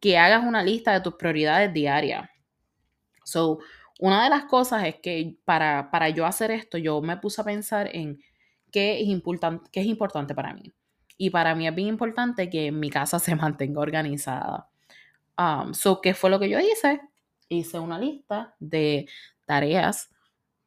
que 0.00 0.18
hagas 0.18 0.44
una 0.44 0.62
lista 0.62 0.92
de 0.92 1.00
tus 1.00 1.14
prioridades 1.14 1.72
diarias. 1.72 2.28
So, 3.24 3.60
una 4.04 4.22
de 4.22 4.28
las 4.28 4.44
cosas 4.44 4.84
es 4.84 4.96
que 4.96 5.38
para, 5.46 5.90
para 5.90 6.10
yo 6.10 6.26
hacer 6.26 6.50
esto, 6.50 6.76
yo 6.76 7.00
me 7.00 7.16
puse 7.16 7.40
a 7.40 7.44
pensar 7.44 7.88
en 7.90 8.20
qué 8.70 9.00
es, 9.00 9.22
qué 9.72 9.80
es 9.80 9.86
importante 9.86 10.34
para 10.34 10.52
mí. 10.52 10.74
Y 11.16 11.30
para 11.30 11.54
mí 11.54 11.66
es 11.66 11.74
bien 11.74 11.88
importante 11.88 12.50
que 12.50 12.70
mi 12.70 12.90
casa 12.90 13.18
se 13.18 13.34
mantenga 13.34 13.80
organizada. 13.80 14.68
Um, 15.38 15.72
so, 15.72 16.02
¿qué 16.02 16.12
fue 16.12 16.28
lo 16.28 16.38
que 16.38 16.50
yo 16.50 16.60
hice? 16.60 17.00
Hice 17.48 17.78
una 17.78 17.98
lista 17.98 18.54
de 18.58 19.08
tareas 19.46 20.10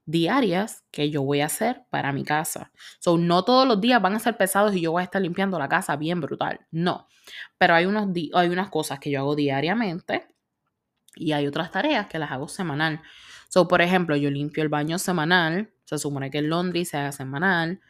diarias 0.06 0.84
que 0.90 1.12
yo 1.12 1.22
voy 1.22 1.42
a 1.42 1.46
hacer 1.46 1.84
para 1.92 2.12
mi 2.14 2.24
casa. 2.24 2.72
So, 2.98 3.20
no 3.20 3.46
todos 3.46 3.68
los 3.68 3.80
días 3.80 4.02
van 4.02 4.16
a 4.16 4.20
ser 4.20 4.36
pesados 4.36 4.76
y 4.76 4.82
yo 4.82 4.94
voy 4.94 5.02
a 5.02 5.04
estar 5.04 5.22
limpiando 5.22 5.60
la 5.60 5.70
casa 5.70 5.96
bien 5.96 6.22
brutal. 6.22 6.66
No. 6.72 7.08
Pero 7.60 7.76
hay, 7.76 7.86
unos 7.86 8.08
hay 8.34 8.50
unas 8.50 8.72
cosas 8.72 8.98
que 8.98 9.12
yo 9.12 9.20
hago 9.20 9.36
diariamente 9.36 10.26
y 11.20 11.34
hay 11.34 11.48
otras 11.48 11.72
tareas 11.72 12.08
que 12.08 12.20
las 12.20 12.32
hago 12.32 12.48
semanal. 12.48 13.02
So, 13.50 13.68
por 13.68 13.82
ejemplo, 13.82 14.16
yo 14.16 14.30
limpio 14.30 14.64
el 14.64 14.70
baño 14.70 15.00
semanal. 15.00 15.72
Se 15.86 15.98
supone 15.98 16.30
que 16.32 16.40
el 16.40 16.50
laundry 16.50 16.86
se 16.86 16.98
haga 16.98 17.12
semanal. 17.12 17.82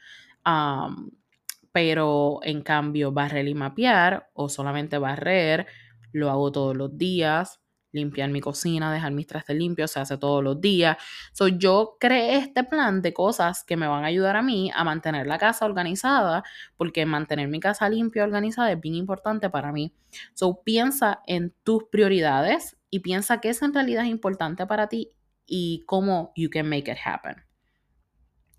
pero 1.72 2.40
en 2.44 2.62
cambio, 2.64 3.12
barrer 3.12 3.48
y 3.48 3.54
mapear 3.54 4.30
o 4.34 4.50
solamente 4.50 4.98
barrer, 4.98 5.68
lo 6.12 6.30
hago 6.32 6.52
todos 6.52 6.76
los 6.76 6.98
días 6.98 7.60
limpiar 7.92 8.30
mi 8.30 8.42
cocina, 8.42 8.92
dejar 8.94 9.12
mis 9.12 9.28
trastes 9.28 9.56
limpios, 9.56 9.92
se 9.92 10.00
hace 10.00 10.18
todos 10.18 10.44
los 10.44 10.60
días. 10.62 10.98
So, 11.34 11.48
yo 11.48 11.98
creé 12.00 12.38
este 12.38 12.64
plan 12.64 13.02
de 13.02 13.14
cosas 13.14 13.64
que 13.64 13.78
me 13.78 13.88
van 13.88 14.04
a 14.04 14.08
ayudar 14.08 14.36
a 14.36 14.42
mí 14.42 14.72
a 14.74 14.84
mantener 14.84 15.28
la 15.28 15.38
casa 15.38 15.66
organizada, 15.66 16.44
porque 16.78 17.06
mantener 17.06 17.48
mi 17.48 17.60
casa 17.60 17.90
limpia 17.90 18.22
y 18.22 18.24
organizada 18.24 18.72
es 18.72 18.80
bien 18.80 18.96
importante 18.96 19.50
para 19.50 19.72
mí. 19.72 19.94
So, 20.34 20.62
piensa 20.64 21.22
en 21.26 21.54
tus 21.64 21.86
prioridades 21.92 22.77
y 22.90 23.00
piensa 23.00 23.42
qué 23.42 23.50
es 23.50 23.62
en 23.62 23.74
realidad 23.74 24.04
importante 24.04 24.66
para 24.66 24.88
ti 24.88 25.12
y 25.46 25.84
cómo 25.86 26.32
you 26.36 26.50
can 26.50 26.70
make 26.70 26.92
it 26.92 26.98
happen. 27.04 27.36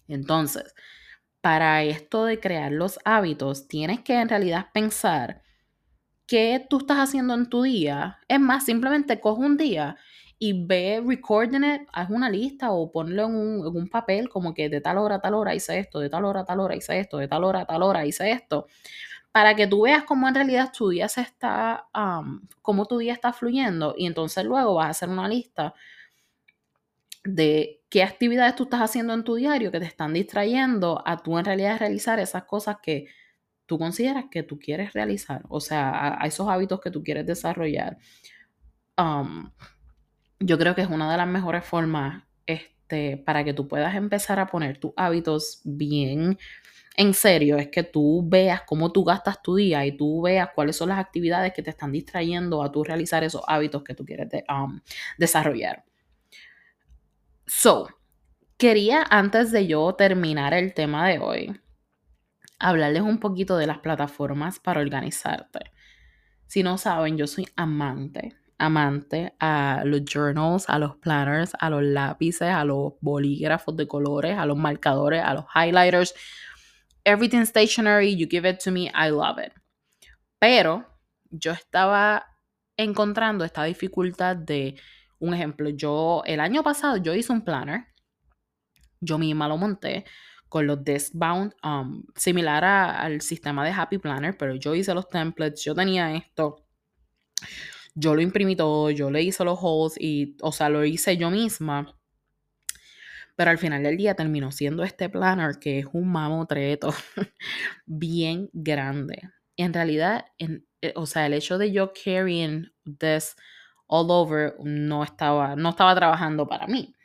Entonces, 0.09 0.75
para 1.41 1.83
esto 1.83 2.25
de 2.25 2.41
crear 2.41 2.73
los 2.73 2.99
hábitos, 3.05 3.69
tienes 3.69 4.01
que 4.01 4.15
en 4.15 4.29
realidad 4.29 4.69
pensar 4.73 5.43
qué 6.27 6.67
tú 6.69 6.79
estás 6.79 6.99
haciendo 6.99 7.35
en 7.35 7.49
tu 7.49 7.63
día. 7.63 8.19
Es 8.29 8.41
más, 8.41 8.65
simplemente 8.65 9.21
coge 9.21 9.43
un 9.43 9.57
día 9.57 9.97
y 10.39 10.67
ve 10.67 11.03
recording 11.05 11.65
it, 11.65 11.89
haz 11.93 12.11
una 12.11 12.31
lista 12.31 12.71
o 12.71 12.93
ponlo 12.93 13.25
en 13.27 13.35
un, 13.35 13.89
papel 13.89 14.29
como 14.29 14.55
que 14.55 14.69
de 14.69 14.81
tal 14.81 14.99
hora 14.99 15.17
a 15.17 15.21
tal 15.21 15.35
hora 15.35 15.55
hice 15.55 15.79
esto, 15.79 15.99
de 15.99 16.09
tal 16.09 16.25
hora 16.25 16.41
a 16.41 16.45
tal 16.45 16.61
hora 16.61 16.77
hice 16.77 17.01
esto, 17.01 17.19
de 17.19 17.27
tal 17.27 17.45
hora 17.45 17.63
a 17.63 17.67
tal 17.67 17.83
hora 17.83 18.07
hice 18.07 18.31
esto, 18.31 18.67
para 19.39 19.55
que 19.55 19.69
tú 19.69 19.83
veas 19.83 20.03
cómo 20.03 20.27
en 20.27 20.35
realidad 20.35 20.73
tu 20.77 20.89
día 20.89 21.09
se 21.09 21.21
está, 21.21 21.87
cómo 22.61 22.87
tu 22.87 22.99
día 22.99 23.13
está 23.13 23.33
fluyendo 23.33 23.95
y 23.97 24.07
entonces 24.07 24.45
luego 24.45 24.75
vas 24.75 24.87
a 24.87 24.91
hacer 24.91 25.09
una 25.09 25.29
lista 25.29 25.75
de 27.23 27.81
qué 27.89 28.03
actividades 28.03 28.57
tú 28.57 28.65
estás 28.65 28.81
haciendo 28.81 29.15
en 29.15 29.23
tu 29.23 29.37
diario 29.37 29.71
que 29.71 29.79
te 29.79 29.87
están 29.87 30.13
distrayendo 30.13 31.01
a 31.07 31.19
tú 31.19 31.39
en 31.39 31.45
realidad 31.45 31.79
realizar 31.79 32.19
esas 32.19 32.47
cosas 32.47 32.79
que 32.83 33.07
tú 33.65 33.79
consideras 33.79 34.25
que 34.29 34.43
tú 34.43 34.59
quieres 34.59 34.93
realizar, 34.93 35.45
o 35.49 35.61
sea, 35.61 36.21
a, 36.21 36.27
esos 36.27 36.49
hábitos 36.49 36.81
que 36.81 36.91
tú 36.91 37.05
quieres 37.05 37.25
desarrollar. 37.25 37.97
Yo 40.41 40.59
creo 40.59 40.75
que 40.75 40.83
es 40.83 40.91
una 40.91 41.09
de 41.13 41.17
las 41.17 41.29
mejores 41.29 41.65
formas 41.65 42.25
este, 42.45 43.19
para 43.19 43.45
que 43.45 43.55
tú 43.55 43.69
puedas 43.69 43.95
empezar 43.95 44.41
a 44.41 44.49
poner 44.49 44.79
tus 44.79 44.95
hábitos 44.97 45.61
bien 45.63 46.39
en 46.99 47.15
serio, 47.15 47.59
es 47.59 47.69
que 47.69 47.85
tú 47.85 48.25
veas 48.27 48.63
cómo 48.63 48.91
tú 48.91 49.05
gastas 49.05 49.41
tu 49.41 49.55
día 49.55 49.87
y 49.87 49.97
tú 49.97 50.23
veas 50.23 50.51
cuáles 50.53 50.75
son 50.75 50.89
las 50.89 50.99
actividades 50.99 51.53
que 51.53 51.63
te 51.63 51.71
están 51.71 51.93
distrayendo 51.93 52.61
a 52.61 52.73
tú 52.73 52.83
realizar 52.83 53.23
esos 53.23 53.43
hábitos 53.47 53.85
que 53.85 53.95
tú 53.95 54.05
quieres 54.05 54.29
um, 54.49 54.81
desarrollar. 55.17 55.85
So, 57.47 57.89
quería 58.57 59.05
antes 59.09 59.53
de 59.53 59.69
yo 59.69 59.95
terminar 59.95 60.55
el 60.55 60.75
tema 60.75 61.07
de 61.07 61.21
hoy, 61.21 61.61
hablarles 62.59 63.03
un 63.03 63.21
poquito 63.21 63.57
de 63.57 63.69
las 63.69 63.79
plataformas 63.79 64.59
para 64.59 64.81
organizarte. 64.81 65.71
Si 66.49 66.65
no 66.65 66.79
saben, 66.79 67.17
yo 67.17 67.29
soy 67.29 67.47
amante, 67.55 68.35
amante 68.59 69.37
a 69.39 69.83
los 69.85 70.03
journals, 70.05 70.69
a 70.69 70.81
los 70.81 70.97
planners, 70.97 71.53
a 71.61 71.71
los 71.71 71.85
lápices, 71.85 72.49
a 72.49 72.65
los 72.65 72.95
bolígrafos 73.01 73.77
de 73.77 73.87
colores, 73.87 74.37
a 74.37 74.47
los 74.47 74.57
marcadores, 74.57 75.23
a 75.23 75.35
los 75.35 75.45
highlighters. 75.55 76.13
Everything 77.05 77.45
stationary, 77.45 78.15
you 78.15 78.27
give 78.27 78.49
it 78.49 78.61
to 78.61 78.71
me, 78.71 78.91
I 78.95 79.11
love 79.11 79.39
it. 79.39 79.53
Pero 80.39 80.85
yo 81.31 81.53
estaba 81.53 82.25
encontrando 82.77 83.45
esta 83.45 83.65
dificultad 83.65 84.37
de, 84.37 84.77
un 85.19 85.35
ejemplo, 85.35 85.69
yo 85.71 86.23
el 86.27 86.41
año 86.41 86.63
pasado 86.63 86.97
yo 86.97 87.15
hice 87.15 87.33
un 87.33 87.43
planner, 87.43 87.87
yo 89.01 89.19
misma 89.19 89.49
lo 89.49 89.57
monté, 89.57 90.05
con 90.49 90.67
los 90.67 90.83
desk 90.83 91.13
bound, 91.15 91.55
um, 91.63 92.05
similar 92.15 92.65
al 92.65 93.21
sistema 93.21 93.65
de 93.65 93.73
Happy 93.73 93.99
Planner, 93.99 94.37
pero 94.37 94.55
yo 94.55 94.75
hice 94.75 94.95
los 94.95 95.09
templates, 95.09 95.63
yo 95.63 95.75
tenía 95.75 96.15
esto, 96.15 96.65
yo 97.95 98.15
lo 98.15 98.23
imprimí 98.23 98.57
todo, 98.57 98.91
yo 98.91 99.11
le 99.11 99.23
hice 99.23 99.45
los 99.45 99.59
holes 99.61 99.97
y, 100.01 100.37
o 100.41 100.53
sea, 100.53 100.69
lo 100.69 100.85
hice 100.85 101.17
yo 101.17 101.31
misma. 101.31 101.98
Pero 103.39 103.53
al 103.53 103.59
final 103.59 103.85
del 103.85 103.97
día 103.97 104.17
terminó 104.17 104.51
siendo 104.51 104.83
este 104.83 105.09
planner 105.09 105.61
que 105.61 105.79
es 105.79 105.87
un 105.93 106.11
mamotreto 106.11 106.93
bien 107.87 108.51
grande. 108.53 109.31
En 109.57 109.73
realidad, 109.73 110.25
en, 110.39 110.67
eh, 110.83 110.93
o 110.97 111.07
sea, 111.07 111.25
el 111.27 111.35
hecho 111.35 111.57
de 111.57 111.71
yo 111.71 111.93
carrying 111.93 112.73
this 112.99 113.37
all 113.87 114.11
over 114.11 114.57
no 114.59 115.05
estaba, 115.05 115.55
no 115.55 115.69
estaba 115.71 115.95
trabajando 115.95 116.49
para 116.49 116.67
mí. 116.67 116.97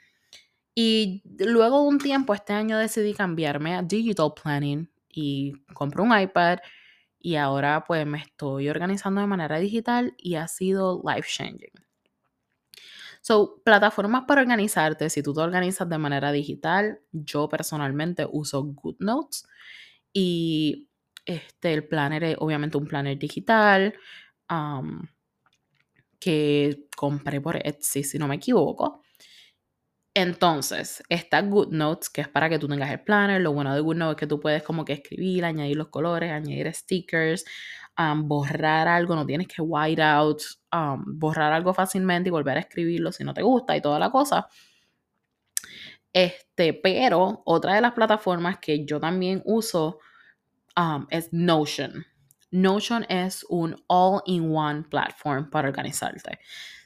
Y 0.73 1.21
luego 1.37 1.83
de 1.83 1.87
un 1.87 1.99
tiempo, 1.99 2.33
este 2.33 2.53
año 2.53 2.79
decidí 2.79 3.13
cambiarme 3.13 3.75
a 3.75 3.83
Digital 3.83 4.33
Planning 4.41 4.89
y 5.09 5.53
compré 5.75 6.01
un 6.01 6.19
iPad 6.19 6.57
y 7.19 7.35
ahora 7.35 7.83
pues 7.85 8.07
me 8.07 8.17
estoy 8.17 8.69
organizando 8.69 9.21
de 9.21 9.27
manera 9.27 9.59
digital 9.59 10.15
y 10.17 10.35
ha 10.35 10.47
sido 10.47 11.03
life 11.05 11.29
changing. 11.29 11.82
So, 13.25 13.61
plataformas 13.63 14.25
para 14.27 14.41
organizarte, 14.41 15.09
si 15.09 15.23
tú 15.23 15.33
te 15.33 15.39
organizas 15.39 15.87
de 15.87 15.97
manera 15.97 16.33
digital, 16.33 16.99
yo 17.13 17.47
personalmente 17.47 18.27
uso 18.29 18.61
GoodNotes 18.65 19.47
y 20.11 20.89
este, 21.25 21.73
el 21.73 21.87
planner 21.87 22.23
es 22.25 22.35
obviamente 22.39 22.77
un 22.77 22.85
planner 22.85 23.17
digital 23.17 23.93
que 26.19 26.87
compré 26.95 27.41
por 27.41 27.57
Etsy, 27.57 28.03
si 28.03 28.17
no 28.17 28.27
me 28.27 28.35
equivoco. 28.35 29.01
Entonces, 30.15 31.01
está 31.09 31.41
GoodNotes, 31.41 32.09
que 32.09 32.21
es 32.21 32.27
para 32.27 32.47
que 32.49 32.59
tú 32.59 32.67
tengas 32.67 32.91
el 32.91 33.01
planner. 33.01 33.41
Lo 33.41 33.51
bueno 33.53 33.73
de 33.73 33.81
GoodNotes 33.81 34.15
es 34.15 34.19
que 34.19 34.27
tú 34.27 34.39
puedes 34.39 34.61
como 34.61 34.85
que 34.85 34.93
escribir, 34.93 35.43
añadir 35.43 35.75
los 35.75 35.87
colores, 35.89 36.31
añadir 36.31 36.71
stickers, 36.73 37.45
borrar 38.23 38.87
algo, 38.87 39.15
no 39.15 39.25
tienes 39.25 39.47
que 39.47 39.61
white 39.61 40.01
out, 40.01 40.41
borrar 41.05 41.53
algo 41.53 41.73
fácilmente 41.73 42.29
y 42.29 42.31
volver 42.31 42.57
a 42.57 42.61
escribirlo 42.61 43.11
si 43.11 43.23
no 43.23 43.33
te 43.33 43.41
gusta 43.41 43.75
y 43.75 43.81
toda 43.81 43.99
la 43.99 44.09
cosa. 44.09 44.47
Este, 46.11 46.73
pero 46.73 47.41
otra 47.45 47.73
de 47.73 47.81
las 47.81 47.93
plataformas 47.93 48.59
que 48.59 48.85
yo 48.85 48.99
también 48.99 49.41
uso 49.45 49.99
es 51.09 51.29
Notion. 51.31 52.05
Notion 52.51 53.05
es 53.09 53.45
un 53.49 53.75
all-in-one 53.87 54.83
platform 54.83 55.49
para 55.49 55.69
organizarte. 55.69 56.39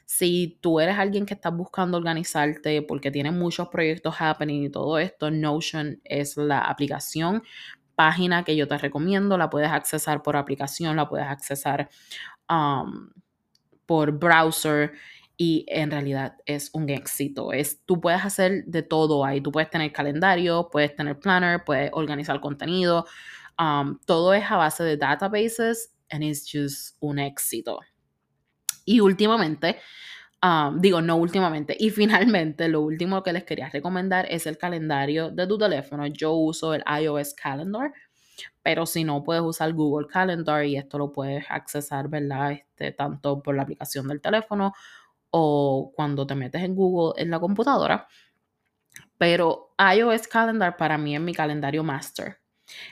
Si 0.06 0.58
tú 0.62 0.80
eres 0.80 0.96
alguien 0.96 1.26
que 1.26 1.34
está 1.34 1.50
buscando 1.50 1.98
organizarte 1.98 2.80
porque 2.80 3.10
tiene 3.10 3.30
muchos 3.30 3.68
proyectos 3.68 4.14
happening 4.18 4.64
y 4.64 4.70
todo 4.70 4.98
esto, 4.98 5.30
Notion 5.30 6.00
es 6.04 6.38
la 6.38 6.60
aplicación, 6.60 7.42
página 7.98 8.44
que 8.44 8.54
yo 8.54 8.68
te 8.68 8.78
recomiendo. 8.78 9.36
La 9.36 9.50
puedes 9.50 9.70
accesar 9.70 10.22
por 10.22 10.36
aplicación, 10.36 10.94
la 10.94 11.08
puedes 11.08 11.26
accesar 11.26 11.88
um, 12.48 13.10
por 13.86 14.12
browser 14.12 14.92
y 15.36 15.66
en 15.66 15.90
realidad 15.90 16.36
es 16.46 16.70
un 16.74 16.90
éxito. 16.90 17.52
Es, 17.52 17.84
tú 17.84 18.00
puedes 18.00 18.24
hacer 18.24 18.64
de 18.66 18.84
todo 18.84 19.24
ahí. 19.24 19.40
Tú 19.40 19.50
puedes 19.50 19.68
tener 19.68 19.92
calendario, 19.92 20.68
puedes 20.70 20.94
tener 20.94 21.18
planner, 21.18 21.64
puedes 21.64 21.90
organizar 21.92 22.40
contenido. 22.40 23.04
Um, 23.58 23.98
todo 24.06 24.32
es 24.32 24.48
a 24.48 24.56
base 24.56 24.84
de 24.84 24.96
databases 24.96 25.92
and 26.08 26.22
it's 26.22 26.48
just 26.48 26.96
un 27.00 27.18
éxito. 27.18 27.80
Y 28.84 29.00
últimamente, 29.00 29.80
Um, 30.42 30.80
digo, 30.80 31.00
no 31.00 31.16
últimamente. 31.16 31.76
Y 31.78 31.90
finalmente, 31.90 32.68
lo 32.68 32.80
último 32.82 33.22
que 33.22 33.32
les 33.32 33.44
quería 33.44 33.68
recomendar 33.70 34.26
es 34.30 34.46
el 34.46 34.56
calendario 34.56 35.30
de 35.30 35.46
tu 35.46 35.58
teléfono. 35.58 36.06
Yo 36.06 36.32
uso 36.34 36.74
el 36.74 36.84
iOS 37.02 37.34
Calendar, 37.34 37.92
pero 38.62 38.86
si 38.86 39.04
no, 39.04 39.24
puedes 39.24 39.42
usar 39.42 39.72
Google 39.72 40.06
Calendar 40.08 40.64
y 40.64 40.76
esto 40.76 40.98
lo 40.98 41.12
puedes 41.12 41.44
accesar, 41.50 42.08
¿verdad? 42.08 42.52
Este, 42.52 42.92
tanto 42.92 43.42
por 43.42 43.56
la 43.56 43.62
aplicación 43.62 44.08
del 44.08 44.20
teléfono 44.20 44.74
o 45.30 45.92
cuando 45.94 46.26
te 46.26 46.34
metes 46.36 46.62
en 46.62 46.74
Google 46.76 47.20
en 47.22 47.30
la 47.30 47.40
computadora. 47.40 48.08
Pero 49.18 49.74
iOS 49.78 50.28
Calendar 50.28 50.76
para 50.76 50.98
mí 50.98 51.14
es 51.14 51.20
mi 51.20 51.34
calendario 51.34 51.82
master. 51.84 52.40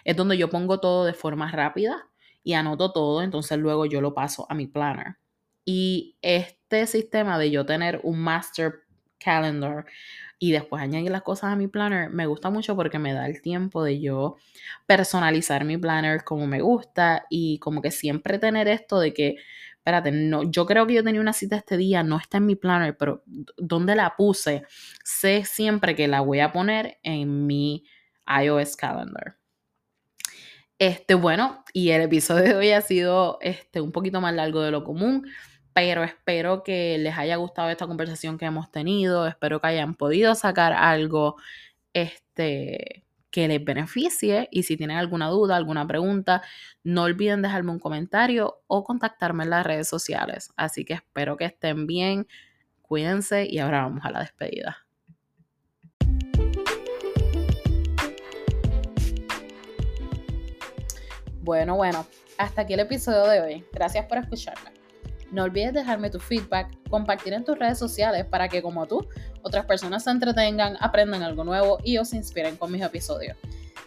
Es 0.05 0.17
donde 0.17 0.37
yo 0.39 0.51
pongo 0.51 0.81
todo 0.81 1.05
de 1.05 1.15
forma 1.15 1.51
rápida 1.51 2.09
y 2.43 2.55
anoto 2.55 2.93
todo, 2.93 3.23
entonces 3.23 3.59
luego 3.59 3.87
yo 3.87 4.01
lo 4.01 4.15
paso 4.15 4.47
a 4.49 4.55
mi 4.55 4.67
planner. 4.67 5.17
Y 5.67 6.17
este 6.23 6.87
sistema 6.87 7.39
de 7.39 7.51
yo 7.51 7.67
tener 7.67 8.01
un 8.05 8.21
master 8.21 8.85
calendar 9.19 9.85
y 10.39 10.53
después 10.53 10.83
añadir 10.83 11.11
las 11.11 11.23
cosas 11.23 11.53
a 11.53 11.57
mi 11.57 11.67
planner 11.67 12.11
me 12.11 12.27
gusta 12.27 12.51
mucho 12.51 12.77
porque 12.77 12.99
me 12.99 13.13
da 13.13 13.27
el 13.27 13.43
tiempo 13.43 13.83
de 13.83 14.01
yo 14.01 14.37
personalizar 14.87 15.65
mi 15.65 15.77
planner 15.77 16.25
como 16.25 16.47
me 16.47 16.61
gusta 16.61 17.27
y 17.31 17.59
como 17.59 17.83
que 17.83 17.91
siempre 17.91 18.39
tener 18.39 18.69
esto 18.69 19.01
de 19.01 19.13
que, 19.13 19.37
espérate, 19.77 20.13
no, 20.13 20.49
yo 20.51 20.67
creo 20.67 20.87
que 20.87 20.95
yo 20.95 21.03
tenía 21.03 21.21
una 21.21 21.33
cita 21.33 21.57
este 21.57 21.77
día, 21.77 22.03
no 22.05 22.19
está 22.19 22.39
en 22.39 22.47
mi 22.47 22.55
planner, 22.55 22.97
pero 22.97 23.25
¿dónde 23.57 23.97
la 23.97 24.15
puse? 24.17 24.65
Sé 25.05 25.45
siempre 25.45 25.97
que 25.97 26.07
la 26.07 26.21
voy 26.21 26.41
a 26.41 26.53
poner 26.53 26.99
en 27.03 27.47
mi 27.47 27.85
iOS 28.29 28.77
calendar. 28.77 29.37
Este, 30.79 31.15
bueno, 31.15 31.65
y 31.73 31.91
el 31.91 32.03
episodio 32.03 32.45
de 32.45 32.55
hoy 32.55 32.71
ha 32.73 32.83
sido 32.83 33.39
este, 33.41 33.81
un 33.81 33.93
poquito 33.93 34.21
más 34.21 34.35
largo 34.35 34.61
de 34.61 34.71
lo 34.71 34.85
común, 34.85 35.27
pero 35.77 36.05
espero 36.05 36.63
que 36.63 36.97
les 36.97 37.19
haya 37.19 37.37
gustado 37.37 37.69
esta 37.69 37.87
conversación 37.87 38.39
que 38.39 38.47
hemos 38.47 38.73
tenido, 38.73 39.27
espero 39.27 39.61
que 39.61 39.67
hayan 39.67 39.95
podido 39.95 40.35
sacar 40.35 40.73
algo 40.73 41.37
este, 41.93 43.05
que 43.31 43.47
les 43.47 43.63
beneficie 43.63 44.49
y 44.51 44.63
si 44.63 44.79
tienen 44.79 44.97
alguna 44.97 45.29
duda, 45.29 45.55
alguna 45.55 45.87
pregunta, 45.87 46.41
no 46.83 47.03
olviden 47.03 47.43
dejarme 47.43 47.73
un 47.73 47.79
comentario 47.79 48.63
o 48.69 48.85
contactarme 48.85 49.45
en 49.45 49.51
las 49.51 49.67
redes 49.67 49.87
sociales. 49.87 50.49
Así 50.57 50.87
que 50.87 50.95
espero 50.95 51.37
que 51.37 51.45
estén 51.45 51.87
bien, 51.87 52.27
cuídense 52.81 53.45
y 53.45 53.59
ahora 53.59 53.83
vamos 53.83 54.03
a 54.07 54.11
la 54.11 54.21
despedida. 54.21 54.79
Bueno, 61.43 61.77
bueno, 61.77 62.07
hasta 62.39 62.63
aquí 62.63 62.73
el 62.73 62.81
episodio 62.81 63.27
de 63.27 63.43
hoy. 63.43 63.65
Gracias 63.75 64.07
por 64.07 64.17
escucharme. 64.17 64.76
No 65.37 65.43
olvides 65.43 65.75
dejarme 65.75 66.09
tu 66.09 66.19
feedback, 66.19 66.75
compartir 66.89 67.35
en 67.35 67.45
tus 67.45 67.59
redes 67.59 67.79
sociales 67.79 68.25
para 68.25 68.49
que 68.49 68.63
como 68.63 68.87
tú, 68.87 69.07
otras 69.43 69.67
personas 69.67 70.05
se 70.05 70.11
entretengan, 70.11 70.79
aprendan 70.81 71.23
algo 71.23 71.45
nuevo 71.45 71.77
y 71.85 71.99
os 71.99 72.15
inspiren 72.15 72.57
con 72.57 72.73
mis 72.73 72.81
episodios. 72.81 73.37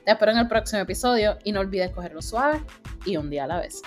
Te 0.05 0.11
espero 0.11 0.31
en 0.31 0.37
el 0.37 0.47
próximo 0.47 0.83
episodio 0.83 1.39
y 1.43 1.51
no 1.51 1.61
olvides 1.61 1.89
cogerlo 1.89 2.21
suave 2.21 2.61
y 3.03 3.17
un 3.17 3.31
día 3.31 3.45
a 3.45 3.47
la 3.47 3.61
vez. 3.61 3.81